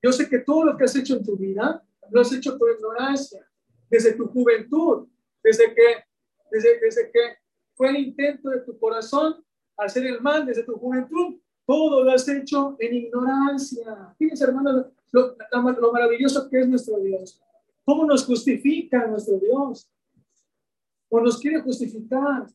[0.03, 2.73] Yo sé que todo lo que has hecho en tu vida, lo has hecho por
[2.73, 3.49] ignorancia,
[3.89, 5.07] desde tu juventud,
[5.41, 6.05] desde que,
[6.51, 7.37] desde, desde que
[7.75, 9.45] fue el intento de tu corazón
[9.77, 14.15] hacer el mal desde tu juventud, todo lo has hecho en ignorancia.
[14.19, 17.41] Fíjense, hermanos, lo, lo, maravilloso que es nuestro Dios.
[17.85, 19.91] ¿Cómo nos justifica nuestro Dios?
[21.09, 22.47] ¿O nos quiere justificar?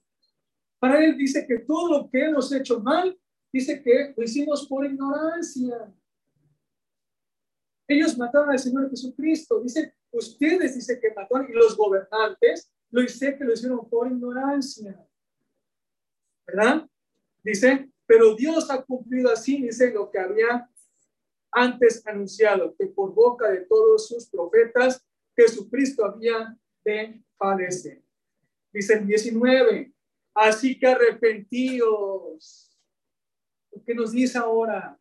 [0.79, 3.17] Para Él dice que todo lo que hemos hecho mal,
[3.51, 5.93] dice que lo hicimos por ignorancia.
[7.87, 9.61] Ellos mataron al Señor Jesucristo.
[9.61, 15.05] Dice, ustedes dice que mataron y los gobernantes lo hice que lo hicieron por ignorancia.
[16.45, 16.87] ¿Verdad?
[17.43, 20.69] Dice, pero Dios ha cumplido así, dice lo que había
[21.51, 25.03] antes anunciado, que por boca de todos sus profetas
[25.35, 28.01] Jesucristo había de padecer.
[28.73, 29.93] Dice el 19,
[30.33, 32.77] así que arrepentidos.
[33.85, 34.99] ¿Qué nos dice ahora?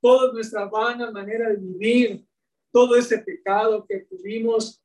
[0.00, 2.24] Toda nuestra vana manera de vivir,
[2.72, 4.82] todo ese pecado que tuvimos,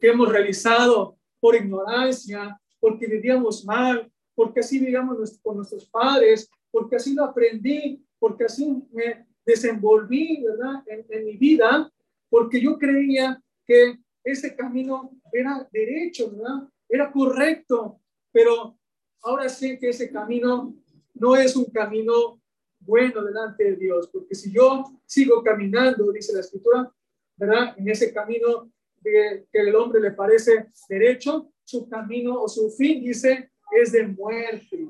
[0.00, 6.94] que hemos realizado por ignorancia, porque vivíamos mal, porque así vivíamos con nuestros padres, porque
[6.94, 10.84] así lo aprendí, porque así me desenvolví, ¿verdad?
[10.86, 11.92] En, mi vida,
[12.30, 16.68] porque yo creía que ese camino era derecho, ¿verdad?
[16.88, 18.78] Era correcto, pero
[19.22, 20.72] ahora sé que ese camino
[21.14, 22.40] no es un camino
[22.78, 26.94] bueno delante de Dios, porque si yo sigo caminando, dice la escritura,
[27.36, 27.74] ¿verdad?
[27.76, 28.70] En ese camino
[29.00, 34.06] de, que el hombre le parece derecho, su camino o su fin, dice, es de
[34.06, 34.86] muerte.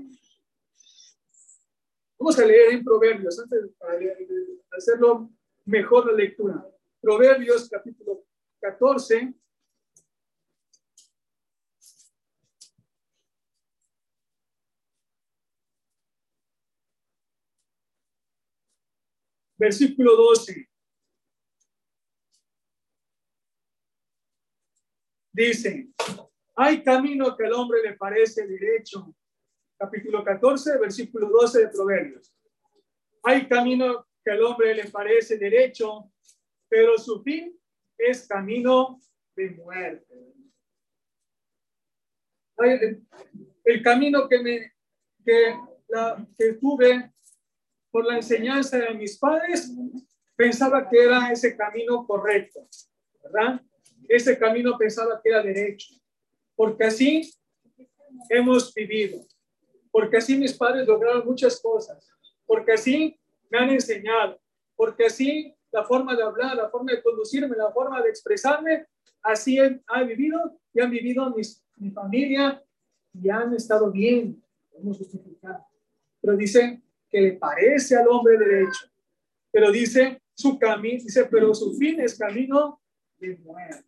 [2.18, 3.70] Vamos a leer en Proverbios, antes de
[4.76, 5.30] hacerlo
[5.64, 6.66] mejor la lectura.
[7.00, 8.24] Proverbios capítulo
[8.60, 9.34] 14,
[19.58, 20.68] versículo 12.
[25.32, 25.88] Dice,
[26.60, 29.14] hay camino que al hombre le parece derecho.
[29.78, 32.34] Capítulo 14, versículo 12 de Proverbios.
[33.22, 36.10] Hay camino que al hombre le parece derecho,
[36.68, 37.56] pero su fin
[37.96, 38.98] es camino
[39.36, 40.14] de muerte.
[43.64, 44.72] El, camino que, me,
[45.24, 45.56] que,
[45.86, 47.12] la, que tuve
[47.88, 49.72] por la enseñanza de mis padres,
[50.34, 52.66] pensaba que era ese camino correcto,
[53.22, 53.62] ¿verdad?
[54.08, 55.94] Ese camino pensaba que era derecho,
[56.58, 57.32] porque así
[58.28, 59.24] hemos vivido,
[59.92, 62.04] porque así mis padres lograron muchas cosas,
[62.44, 63.16] porque así
[63.48, 64.40] me han enseñado,
[64.74, 68.86] porque así la forma de hablar, la forma de conducirme, la forma de expresarme,
[69.22, 72.60] así he, vivido y han vivido mis, mi familia
[73.14, 74.42] y han estado bien.
[76.20, 78.90] Pero dice, que le parece al hombre derecho,
[79.52, 82.80] pero dice su camino, dice, pero su fin es camino
[83.18, 83.84] de muerte.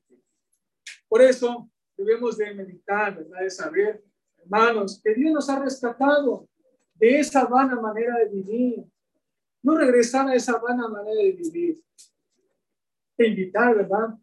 [1.08, 1.68] Por eso
[2.00, 3.40] debemos de meditar, ¿verdad?
[3.40, 4.02] De saber,
[4.38, 6.48] hermanos, que Dios nos ha rescatado
[6.94, 8.84] de esa vana manera de vivir.
[9.62, 11.82] No regresar a esa vana manera de vivir.
[13.18, 14.14] E invitar, ¿verdad?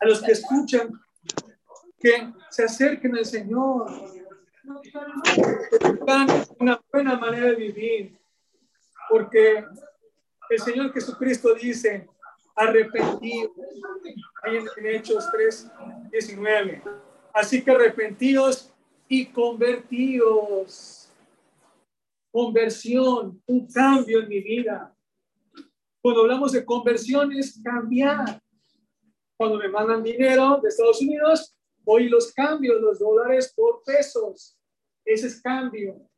[0.00, 0.92] A los que escuchan
[2.00, 3.86] que se acerquen al Señor,
[6.58, 8.18] una buena manera de vivir,
[9.08, 9.64] porque
[10.50, 12.08] el Señor Jesucristo dice,
[12.54, 13.52] arrepentidos,
[14.42, 15.70] ahí en, Hechos 3,
[16.10, 16.82] 19.
[17.32, 18.72] Así que arrepentidos
[19.08, 21.10] y convertidos.
[22.30, 24.94] Conversión, un cambio en mi vida.
[26.00, 28.40] Cuando hablamos de conversión es cambiar.
[29.36, 34.56] Cuando me mandan dinero de Estados Unidos, Hoy los cambios, los dólares por pesos.
[35.04, 36.08] Ese es cambio.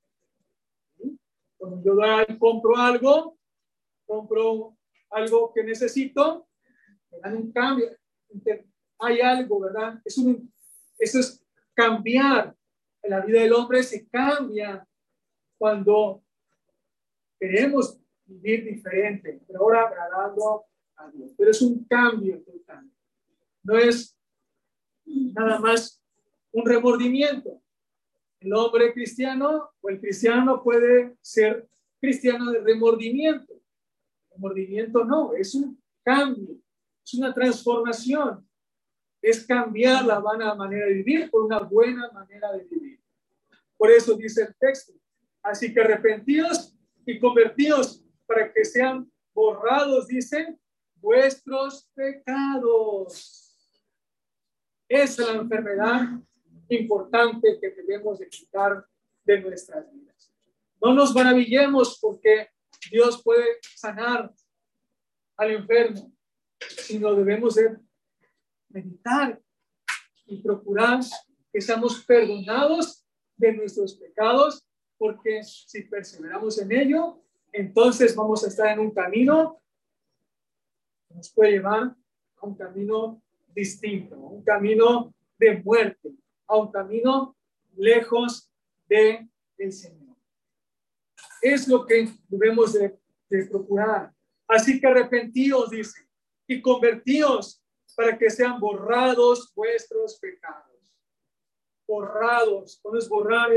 [1.57, 3.39] Cuando yo compro algo,
[4.07, 4.77] compro
[5.15, 6.49] algo que necesito,
[7.23, 7.91] me un cambio.
[8.99, 10.01] Hay algo, ¿verdad?
[10.05, 10.53] Es un,
[10.99, 12.55] eso es cambiar.
[13.03, 14.87] La vida del hombre se cambia
[15.59, 16.23] cuando
[17.39, 20.65] queremos vivir diferente, pero ahora agradando
[20.97, 21.33] a Dios.
[21.37, 22.91] Pero es un cambio total.
[23.63, 24.17] No es
[25.05, 26.03] nada más
[26.53, 27.61] un remordimiento.
[28.41, 31.69] El hombre cristiano o el cristiano puede ser
[32.01, 33.54] cristiano de remordimiento.
[34.35, 36.57] Remordimiento no, es un cambio,
[37.05, 38.47] es una transformación,
[39.23, 43.01] es cambiar la vana manera de vivir por una buena manera de vivir.
[43.77, 44.93] Por eso dice el texto,
[45.43, 46.77] así que arrepentidos
[47.07, 50.59] y convertidos para que sean borrados, dicen,
[50.97, 53.45] vuestros pecados
[54.89, 56.21] es la enfermedad
[56.69, 58.87] importante que debemos de quitar
[59.25, 60.33] de nuestras vidas.
[60.81, 62.49] No nos maravillemos porque
[62.91, 64.33] Dios puede sanar
[65.37, 66.13] al enfermo,
[66.61, 67.77] sino debemos de
[68.69, 69.41] meditar
[70.27, 71.01] y procurar
[71.53, 73.05] que seamos perdonados
[73.37, 74.67] de nuestros pecados,
[74.97, 77.23] porque si perseveramos en ello,
[77.53, 79.61] entonces vamos a estar en un camino
[81.09, 81.95] que nos puede llevar
[82.37, 83.23] a un camino
[83.55, 86.13] distinto, un camino de muerte,
[86.47, 87.37] a un camino
[87.77, 88.51] lejos
[88.89, 89.29] de
[89.71, 90.04] Señor.
[91.45, 92.99] Es lo que debemos de,
[93.51, 94.11] procurar.
[94.49, 96.09] Así que arrepentíos, dice,
[96.47, 97.63] y convertíos
[97.95, 100.97] para que sean borrados vuestros pecados.
[101.87, 103.51] Borrados, cuando es borrar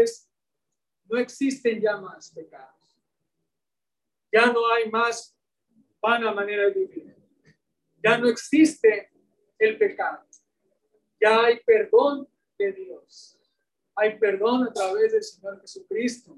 [1.06, 3.00] no existen ya más pecados.
[4.34, 5.38] Ya no hay más
[6.02, 7.16] vana manera de vivir.
[8.04, 9.10] Ya no existe
[9.58, 10.26] el pecado.
[11.22, 12.28] Ya hay perdón
[12.58, 13.40] de Dios.
[13.96, 16.38] Hay perdón a través del Señor Jesucristo.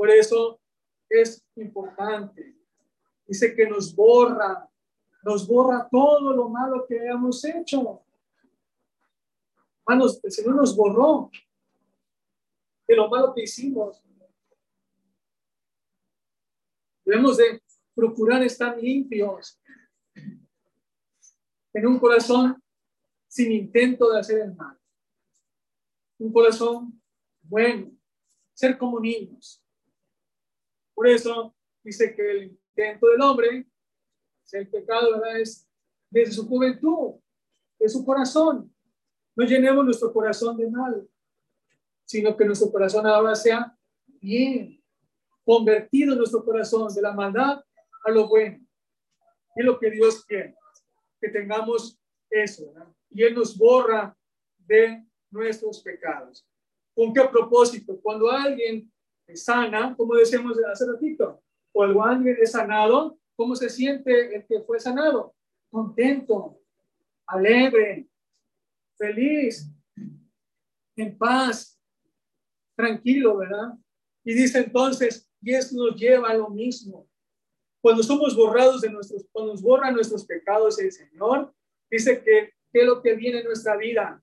[0.00, 0.58] Por eso
[1.10, 2.56] es importante.
[3.26, 4.66] Dice que nos borra,
[5.22, 8.02] nos borra todo lo malo que hayamos hecho.
[9.86, 11.30] Hermanos, el Señor nos borró
[12.88, 14.02] de lo malo que hicimos.
[17.04, 17.62] Debemos de
[17.94, 19.60] procurar estar limpios,
[21.74, 22.58] en un corazón
[23.28, 24.80] sin intento de hacer el mal.
[26.16, 27.02] Un corazón
[27.42, 27.92] bueno,
[28.54, 29.62] ser como niños,
[31.00, 33.66] Por eso dice que el intento del hombre,
[34.52, 35.40] el pecado, ¿verdad?
[35.40, 35.66] Es
[36.10, 37.14] desde su juventud,
[37.78, 38.70] de su corazón.
[39.34, 41.08] No llenemos nuestro corazón de mal,
[42.04, 43.74] sino que nuestro corazón ahora sea
[44.20, 44.84] bien,
[45.42, 47.64] convertido nuestro corazón de la maldad
[48.04, 48.62] a lo bueno.
[49.56, 50.54] Es lo que Dios quiere,
[51.18, 51.98] que tengamos
[52.28, 52.92] eso, ¿verdad?
[53.08, 54.14] Y Él nos borra
[54.58, 56.46] de nuestros pecados.
[56.94, 57.98] ¿Con qué propósito?
[58.02, 58.92] Cuando alguien
[59.36, 64.80] sana, como decíamos hace ratito, cuando alguien es sanado, ¿cómo se siente el que fue
[64.80, 65.34] sanado?
[65.70, 66.60] Contento,
[67.26, 68.08] alegre,
[68.96, 69.70] feliz,
[70.96, 71.80] en paz,
[72.76, 73.74] tranquilo, ¿verdad?
[74.24, 77.08] Y dice entonces, y eso nos lleva a lo mismo.
[77.80, 81.54] Cuando somos borrados de nuestros, cuando nos borra nuestros pecados el Señor,
[81.90, 84.22] dice que, ¿qué es lo que viene en nuestra vida?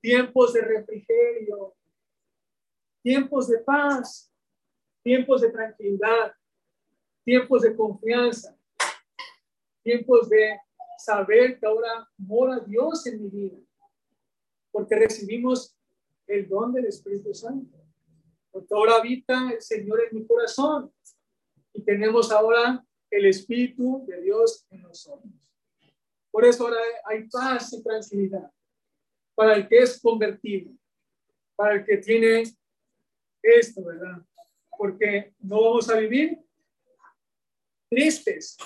[0.00, 1.74] Tiempos de refrigerio,
[3.02, 4.29] tiempos de paz,
[5.02, 6.32] tiempos de tranquilidad,
[7.24, 8.56] tiempos de confianza,
[9.82, 10.58] tiempos de
[10.98, 13.58] saber que ahora mora Dios en mi vida,
[14.70, 15.76] porque recibimos
[16.26, 17.78] el don del Espíritu Santo,
[18.50, 20.92] porque ahora habita el Señor en mi corazón
[21.72, 25.32] y tenemos ahora el Espíritu de Dios en nosotros.
[26.30, 28.50] Por eso ahora hay paz y tranquilidad
[29.34, 30.72] para el que es convertido,
[31.56, 32.44] para el que tiene
[33.42, 34.22] esto, ¿verdad?
[34.80, 36.38] Porque no vamos a vivir
[37.90, 38.56] tristes.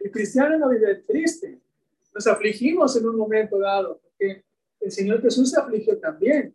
[0.00, 1.60] El cristiano no vive triste.
[2.12, 4.44] Nos afligimos en un momento dado, porque
[4.80, 6.52] el Señor Jesús se afligió también,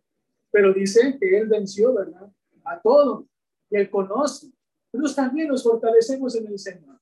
[0.51, 2.30] pero dice que Él venció, ¿verdad?
[2.66, 3.26] A todo.
[3.70, 4.47] Y Él conoce.
[4.91, 6.99] Nosotros también nos fortalecemos en el Señor.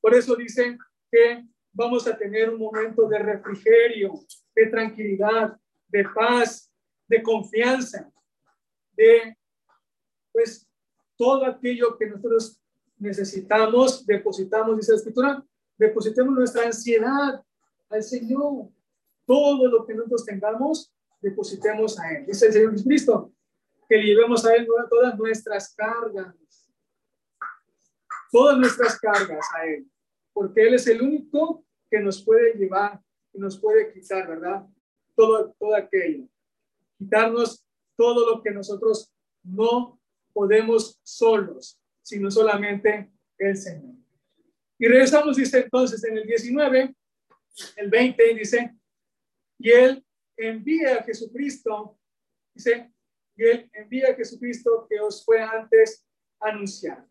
[0.00, 0.78] Por eso dicen
[1.12, 4.14] que vamos a tener un momento de refrigerio,
[4.54, 6.72] de tranquilidad, de paz,
[7.06, 8.10] de confianza,
[8.92, 9.36] de
[10.32, 10.66] pues
[11.16, 12.60] todo aquello que nosotros
[12.98, 15.44] necesitamos, depositamos, dice la escritura,
[15.76, 17.42] depositemos nuestra ansiedad
[17.88, 18.68] al Señor.
[19.26, 22.26] Todo lo que nosotros tengamos, depositemos a Él.
[22.26, 23.32] Dice el Señor Jesucristo,
[23.88, 26.70] que llevemos a Él todas nuestras cargas.
[28.30, 29.86] Todas nuestras cargas a Él.
[30.32, 33.00] Porque Él es el único que nos puede llevar,
[33.32, 34.66] que nos puede quitar, ¿verdad?
[35.14, 36.26] Todo, todo aquello.
[36.98, 37.64] Quitarnos
[37.96, 39.12] todo lo que nosotros
[39.42, 40.00] no
[40.34, 43.94] podemos solos, sino solamente el Señor.
[44.78, 46.94] Y regresamos, dice entonces en el 19,
[47.76, 48.74] el 20, dice,
[49.58, 50.04] y Él
[50.36, 51.98] envía a Jesucristo,
[52.52, 52.92] dice,
[53.36, 56.04] y Él envía a Jesucristo que os fue antes
[56.40, 57.08] anunciado,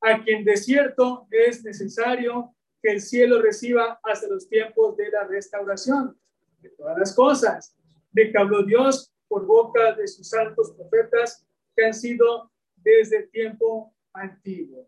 [0.00, 5.24] a quien de cierto es necesario que el cielo reciba hasta los tiempos de la
[5.24, 6.18] restauración
[6.60, 7.76] de todas las cosas,
[8.10, 11.46] de que habló Dios por boca de sus santos profetas
[11.78, 14.84] que han sido desde el tiempo antiguo.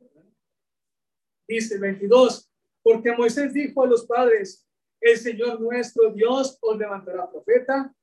[1.47, 2.51] Dice 22,
[2.83, 4.67] porque Moisés dijo a los padres,
[5.01, 7.95] el Señor nuestro Dios os levantará profeta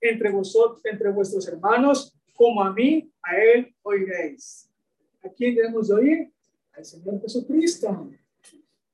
[0.00, 4.68] entre vosotros, entre vuestros hermanos, como a mí, a él oiréis.
[5.22, 6.32] ¿A quién debemos oír?
[6.72, 8.10] Al Señor Jesucristo.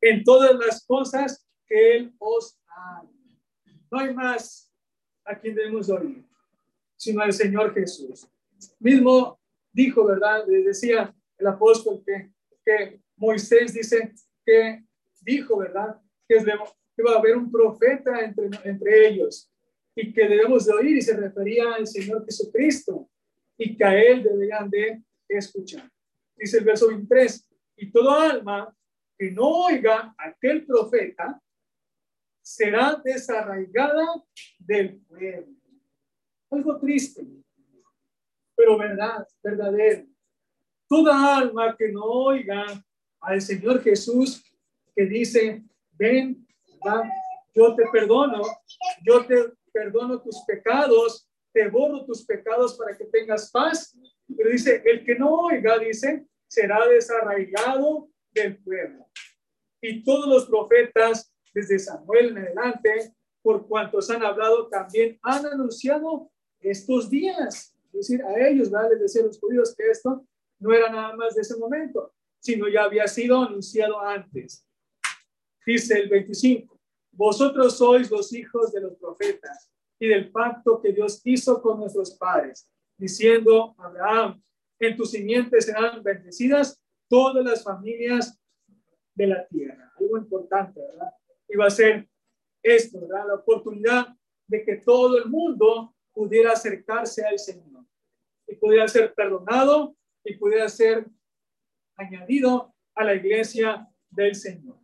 [0.01, 3.03] En todas las cosas que él os ha.
[3.91, 4.71] No hay más
[5.25, 6.23] a quien debemos oír,
[6.97, 8.29] sino al Señor Jesús.
[8.79, 9.41] Mismo
[9.73, 10.45] dijo, ¿verdad?
[10.47, 12.31] Decía el apóstol que,
[12.65, 14.13] que Moisés dice
[14.45, 14.85] que
[15.21, 16.01] dijo, ¿verdad?
[16.29, 19.51] Que, que va a haber un profeta entre, entre ellos
[19.95, 23.11] y que debemos de oír y se refería al Señor Jesucristo
[23.59, 25.91] y que a él deberían de escuchar.
[26.37, 28.75] Dice el verso 23, y todo alma
[29.19, 31.41] que no oiga a aquel profeta
[32.43, 34.07] será desarraigada
[34.59, 35.55] del pueblo.
[36.51, 37.25] Algo triste,
[38.63, 40.07] pero verdad, verdadero.
[40.89, 42.65] Toda alma que no oiga
[43.21, 44.45] al Señor Jesús
[44.95, 46.47] que dice, ven,
[47.55, 48.43] yo te perdono,
[49.05, 53.97] yo te perdono tus pecados, te borro tus pecados para que tengas paz.
[54.37, 59.09] Pero dice, el que no oiga, dice, será desarraigado del pueblo.
[59.81, 66.31] Y todos los profetas, desde Samuel en adelante, por cuantos han hablado, también han anunciado
[66.61, 68.91] estos días decir, a ellos, ¿verdad?
[68.91, 70.27] Les decía a los judíos que esto
[70.59, 74.67] no era nada más de ese momento, sino ya había sido anunciado antes.
[75.67, 76.81] Dice el 25,
[77.13, 82.13] vosotros sois los hijos de los profetas y del pacto que Dios hizo con nuestros
[82.13, 84.43] padres, diciendo, Abraham,
[84.79, 88.41] en tus simientes serán bendecidas todas las familias
[89.15, 89.93] de la tierra.
[90.01, 91.13] Algo importante, ¿verdad?
[91.49, 92.09] Y va a ser
[92.63, 93.29] esto, ¿verdad?
[93.29, 94.09] La oportunidad
[94.49, 97.72] de que todo el mundo pudiera acercarse al Señor
[98.53, 101.07] y pudiera ser perdonado y pudiera ser
[101.97, 104.79] añadido a la iglesia del Señor.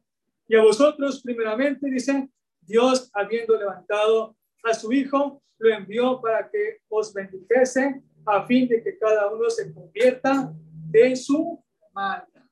[0.46, 2.30] Y a vosotros, primeramente, dice,
[2.62, 8.82] Dios, habiendo levantado a su Hijo, lo envió para que os bendijese a fin de
[8.82, 10.50] que cada uno se convierta
[10.90, 11.62] de su
[11.92, 12.46] maldad.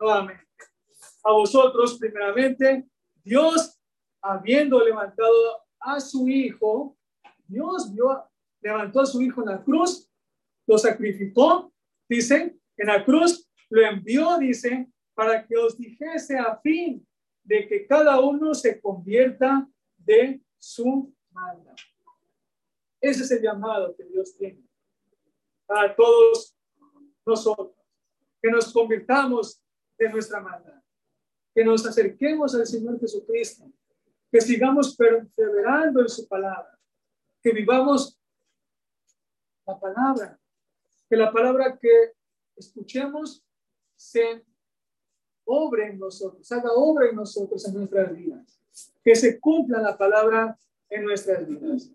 [0.00, 0.44] Nuevamente,
[1.22, 2.84] a vosotros, primeramente,
[3.22, 3.80] Dios,
[4.20, 6.96] habiendo levantado a su Hijo,
[7.46, 8.24] Dios vio,
[8.60, 10.10] levantó a su Hijo en la cruz,
[10.66, 11.72] lo sacrificó,
[12.08, 17.06] dice, en la cruz, lo envió, dice, para que os dijese a fin
[17.42, 21.74] de que cada uno se convierta de su maldad.
[23.00, 24.66] Ese es el llamado que Dios tiene
[25.68, 26.56] a todos
[27.24, 27.74] nosotros,
[28.40, 29.62] que nos convirtamos
[29.98, 30.82] de nuestra maldad,
[31.54, 33.64] que nos acerquemos al Señor Jesucristo,
[34.30, 36.78] que sigamos perseverando en su palabra,
[37.42, 38.20] que vivamos
[39.66, 40.38] la palabra,
[41.08, 42.12] que la palabra que
[42.56, 43.44] escuchemos
[43.94, 44.44] se
[45.44, 48.60] obre en nosotros, haga obra en nosotros en nuestras vidas,
[49.04, 51.90] que se cumpla la palabra en nuestras vidas,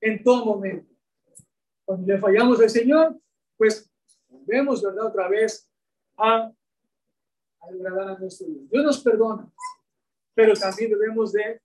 [0.00, 0.92] en todo momento.
[1.84, 3.20] Cuando le fallamos al Señor,
[3.56, 3.90] pues
[4.46, 5.06] vemos, ¿verdad?
[5.06, 5.68] Otra vez
[6.16, 6.52] a,
[7.60, 8.70] agradar a nuestro Dios.
[8.70, 9.52] Dios nos perdona,
[10.34, 11.60] pero también debemos de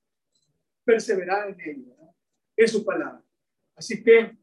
[0.84, 2.16] perseverar en ello, ¿verdad?
[2.56, 3.24] Es su palabra.
[3.76, 4.36] Así que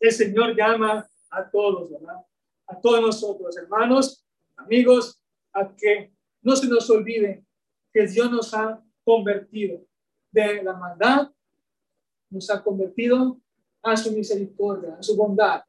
[0.00, 2.24] el Señor llama a todos, ¿verdad?
[2.66, 4.24] A todos nosotros, hermanos,
[4.56, 5.20] amigos,
[5.52, 6.12] a que
[6.42, 7.44] no se nos olvide
[7.92, 9.84] que Dios nos ha convertido
[10.30, 11.30] de la maldad,
[12.30, 13.38] nos ha convertido
[13.82, 15.62] a su misericordia, a su bondad.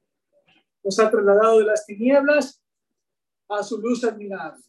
[0.84, 2.62] Nos ha trasladado de las tinieblas
[3.50, 4.62] a su luz admirable.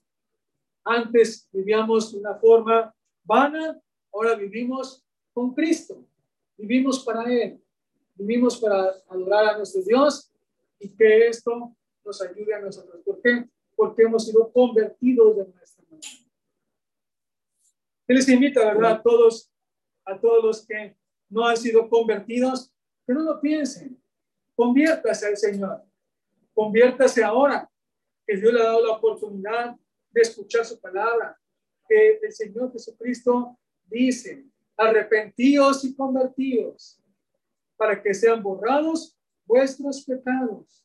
[0.84, 3.80] Antes vivíamos de una forma vana,
[4.12, 6.04] ahora vivimos con Cristo.
[6.56, 7.60] Vivimos para Él.
[8.14, 10.33] Vivimos para adorar a nuestro Dios
[10.84, 11.74] y que esto
[12.04, 13.02] nos ayude a nosotros.
[13.04, 13.48] ¿Por qué?
[13.74, 16.08] Porque hemos sido convertidos de nuestra manera.
[18.06, 18.92] Él les invita, ¿verdad?
[18.92, 19.50] A todos,
[20.04, 20.94] a todos los que
[21.30, 22.70] no han sido convertidos,
[23.06, 23.98] que no lo piensen.
[24.54, 25.82] Conviértase al Señor.
[26.52, 27.68] Conviértase ahora,
[28.26, 29.76] que Dios le ha dado la oportunidad
[30.10, 31.38] de escuchar su palabra.
[31.88, 34.44] Que el Señor Jesucristo dice,
[34.76, 37.00] arrepentíos y convertíos
[37.76, 39.13] para que sean borrados
[39.46, 40.84] vuestros pecados,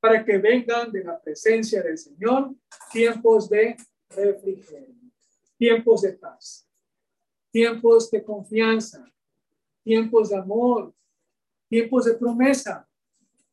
[0.00, 2.54] para que vengan de la presencia del Señor
[2.92, 3.76] tiempos de
[4.10, 4.94] refrigerio,
[5.56, 6.68] tiempos de paz,
[7.50, 9.04] tiempos de confianza,
[9.82, 10.94] tiempos de amor,
[11.68, 12.88] tiempos de promesa,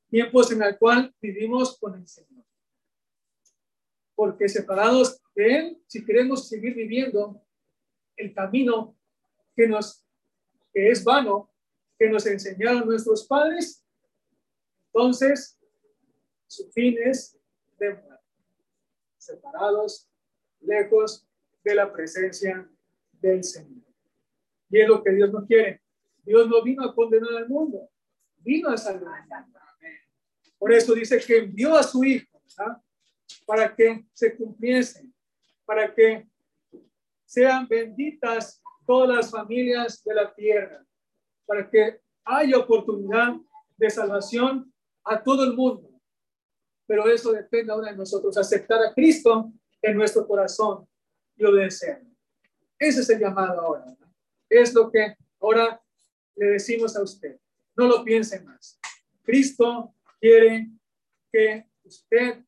[0.10, 2.46] tiempos en el cual vivimos con el Señor.
[4.14, 7.42] Porque separados de Él, si queremos seguir viviendo
[8.16, 8.96] el camino
[9.56, 10.06] que nos
[10.76, 11.50] que es vano,
[11.98, 13.85] que nos enseñaron nuestros padres,
[14.96, 15.60] entonces
[16.48, 17.38] su fin es
[17.78, 18.02] muerte,
[19.18, 20.10] separados,
[20.62, 21.28] lejos
[21.66, 22.70] de la presencia
[23.12, 23.84] del Señor.
[24.70, 25.82] Y es lo que Dios no quiere.
[26.24, 27.90] Dios no vino a condenar al mundo,
[28.38, 29.26] vino a salvar.
[30.58, 32.40] Por eso dice que envió a su Hijo
[33.46, 35.06] para que se cumpliese,
[35.66, 36.26] para que
[37.26, 40.86] sean benditas todas las familias de la tierra,
[41.46, 43.36] para que haya oportunidad
[43.76, 44.72] de salvación
[45.06, 45.90] a todo el mundo.
[46.88, 49.52] Pero eso depende ahora de nosotros, aceptar a Cristo
[49.82, 50.88] en nuestro corazón
[51.36, 52.10] y obedecerlo.
[52.78, 53.86] Ese es el llamado ahora.
[54.50, 55.82] Es lo que ahora
[56.36, 57.40] le decimos a usted
[57.76, 58.80] no lo piense más.
[59.24, 60.70] Cristo quiere
[61.32, 62.44] que usted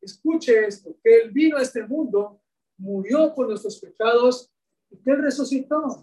[0.00, 2.40] escuche esto, que Él vino a este mundo,
[2.76, 4.50] murió por nuestros pecados
[4.90, 6.02] y que Él resucitó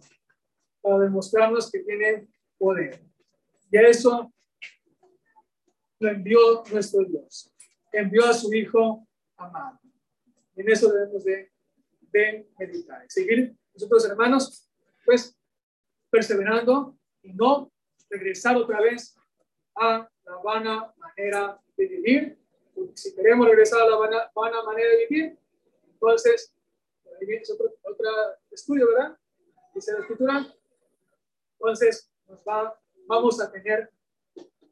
[0.81, 2.27] para demostrarnos que tiene
[2.57, 3.01] poder.
[3.71, 4.33] Y a eso
[6.01, 7.53] lo envió nuestro Dios.
[7.91, 9.79] Envió a su Hijo amado.
[10.55, 11.51] En eso debemos de,
[12.11, 13.05] de meditar.
[13.07, 14.67] Seguir nosotros, hermanos,
[15.05, 15.37] pues
[16.09, 17.71] perseverando y no
[18.09, 19.15] regresar otra vez
[19.75, 22.37] a la vana manera de vivir.
[22.95, 25.37] si queremos regresar a la vana, vana manera de vivir,
[25.93, 26.51] entonces,
[27.05, 28.07] ahí viene otro, otro
[28.49, 29.17] estudio, ¿verdad?
[29.75, 30.47] Dice la escritura.
[31.53, 32.75] Entonces, nos va,
[33.05, 33.91] vamos a tener,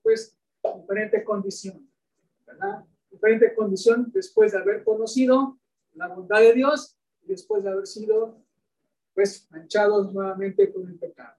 [0.02, 0.36] pues,
[0.76, 1.90] diferente condición,
[2.46, 2.86] ¿verdad?
[3.10, 5.58] Diferente condición después de haber conocido
[5.94, 8.42] la bondad de Dios y después de haber sido,
[9.14, 11.36] pues, manchados nuevamente con el pecado.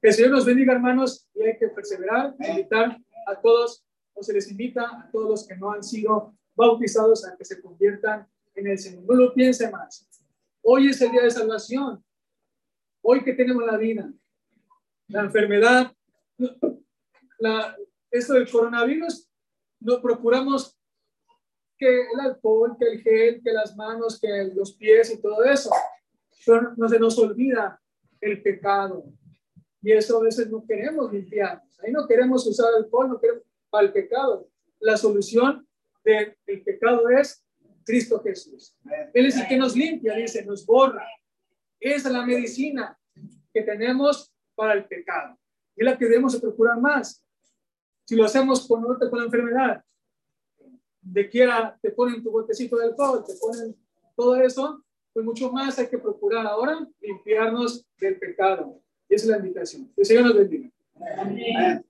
[0.00, 4.32] Que el Señor nos bendiga, hermanos, y hay que perseverar, invitar a todos, o se
[4.32, 8.66] les invita a todos los que no han sido bautizados a que se conviertan en
[8.66, 9.04] el Señor.
[9.04, 10.08] No lo piense más.
[10.62, 12.02] Hoy es el día de salvación.
[13.02, 14.10] Hoy que tenemos la vida,
[15.08, 15.92] la enfermedad,
[17.38, 17.76] la,
[18.10, 19.28] esto del coronavirus,
[19.80, 20.76] nos procuramos
[21.78, 25.70] que el alcohol, que el gel, que las manos, que los pies y todo eso.
[26.76, 27.80] No se nos olvida
[28.20, 29.04] el pecado.
[29.82, 31.78] Y eso a veces no queremos limpiarnos.
[31.80, 34.48] Ahí no queremos usar alcohol, no queremos para el pecado.
[34.80, 35.66] La solución
[36.04, 37.44] del pecado es
[37.84, 38.76] Cristo Jesús.
[39.12, 41.06] Él es el que nos limpia, dice, nos borra.
[41.78, 42.98] Esa es la medicina
[43.52, 45.38] que tenemos para el pecado.
[45.76, 47.22] Es la que debemos procurar más.
[48.06, 49.84] Si lo hacemos con, con la enfermedad,
[51.02, 53.76] de quiera te ponen tu botecito de alcohol, te ponen
[54.14, 58.80] todo eso, pues mucho más hay que procurar ahora limpiarnos del pecado.
[59.08, 59.92] esa es la invitación.
[59.94, 60.70] Que Señor nos bendiga.
[61.18, 61.84] Amén.